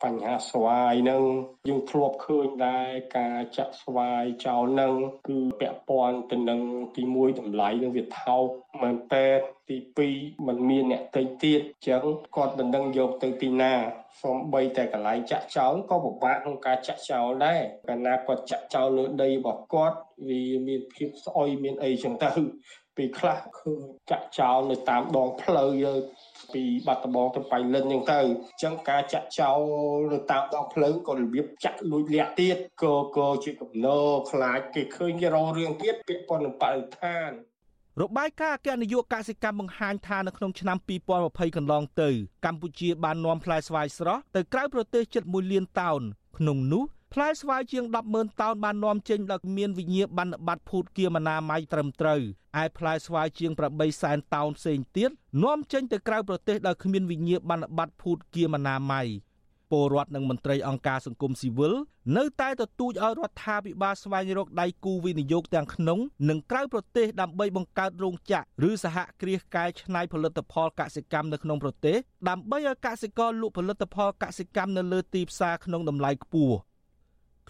[0.03, 1.25] បញ្ហាស្វាយនឹង
[1.69, 2.89] យើងធ្លាប់ឃើញដែរ
[3.19, 4.95] ការចាក់ស្វាយចោលនឹង
[5.29, 6.61] គឺពាក់ព័ន្ធទៅនឹង
[6.97, 8.47] ទី1តម្លៃនឹងវាថោក
[8.83, 9.27] មែនតែ
[9.69, 9.77] ទី
[10.11, 12.05] 2มันមានអ្នកទិញទៀតអញ្ចឹង
[12.37, 13.75] គាត់មិនដឹងយកទៅទីណា
[14.23, 19.99] សំបីតែកន្លែងចាក់ចោលក៏ពិបាកក្នុងការចាក់ចោលដែរកាលណាគាត់ចាក់ចោលលើដីរបស់គាត់
[20.29, 22.33] វាមានភាពស្អុយមានអីចឹងទៅ
[22.97, 26.01] ពេលខ្លះឃើញចាក់ចោលនៅតាមដងផ្លូវយើង
[26.55, 29.59] ពីបាត់ដំបងទៅបៃលិនអញ្ចឹងទៅអញ្ចឹងការចាក់ចោល
[30.13, 37.31] នៅតាមដងផ្លូវក៏របៀបចាក់លួចលាក់ទៀតក៏ក៏ជាកំណោខ្លាចគេឃើញគេរងរឿងទៀតពាក់ព័ន្ធនឹងបរិស្ថាន
[38.03, 40.79] របាយការណ៍អគ្គនាយកកសិកម្មបង្ហាញថានៅក្នុងឆ្នាំ
[41.17, 42.11] 2020កន្លងទៅ
[42.45, 46.01] កម្ពុជាបាននាំផ្លែស្វាយស្រស់ទៅក្រៅប្រទេសជិត1លានតោន
[46.39, 46.85] ក្នុងនោះ
[47.15, 52.21] ផ្លែស្វាយជាង100000តោនបាននាំចេញដល់មានវិញ្ញាបនបត្រភូតគាមអនាម័យត្រឹមត្រូវ
[52.63, 55.11] ឯផ្លែស្វាយជាង8សែនតោនផ្សេងទៀត
[55.45, 59.07] នាំចេញទៅក្រៅប្រទេសដោយគ្មានវិញ្ញាបនបត្រភូតគាមអនាម័យ
[59.71, 61.75] ពលរដ្ឋនិងមន្ត្រីអង្គការសង្គមស៊ីវិល
[62.17, 65.99] នៅតែទទូចឲ្យរដ្ឋាភិបាលស្វែងរកដៃគូវិនិយោគទាំងក្នុង
[66.29, 71.97] និងក្រៅប្រទេសដើម្បីបង្កើតរោងចក្រឬសហគ្រាសកែច្នៃផលិតផលកសិកម្មនៅក្នុងប្រទេស
[72.29, 76.57] ដើម្បីឲ្យកសិករលក់ផលិតផលកសិកម្មនៅលើទីផ្សារក្នុងតម្លៃខ្ពស់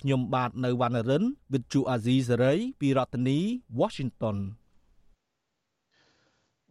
[0.00, 3.38] ខ្ញុំបាទនៅវណ្ណរិន With Chu Azizi Saray ពីរដ្ឋធានី
[3.80, 4.36] Washington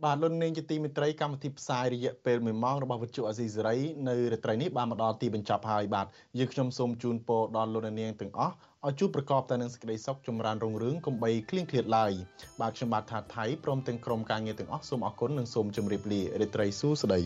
[0.03, 3.77] បាទលោកនាងជាទីមេត្រីកម្មវិធីផ្សាយរយៈពេល1ម៉ោងរបស់វិទ្យុអាស៊ីសេរី
[4.09, 6.07] នៅរាត្រីនេះបានមកដល់ទីបញ្ចប់ហើយបាទ
[6.39, 8.53] យើងខ្ញុំសូមជូនពរដល់លោកនាងទាំងអស់
[8.85, 12.11] ឲ្យជួបប្រកបតែនឹងសេចក្តីសុខចម្រើនរុងរឿងកុំបីឃ្លៀងឃ្លាតឡើយ
[12.61, 17.21] បាទខ្ញុំបាទថាថៃព្រមទាំងក្រុមការងារទាំងអស់សូមអរគុណនិងសូមជម្រាបលារាត្រីសួស្តី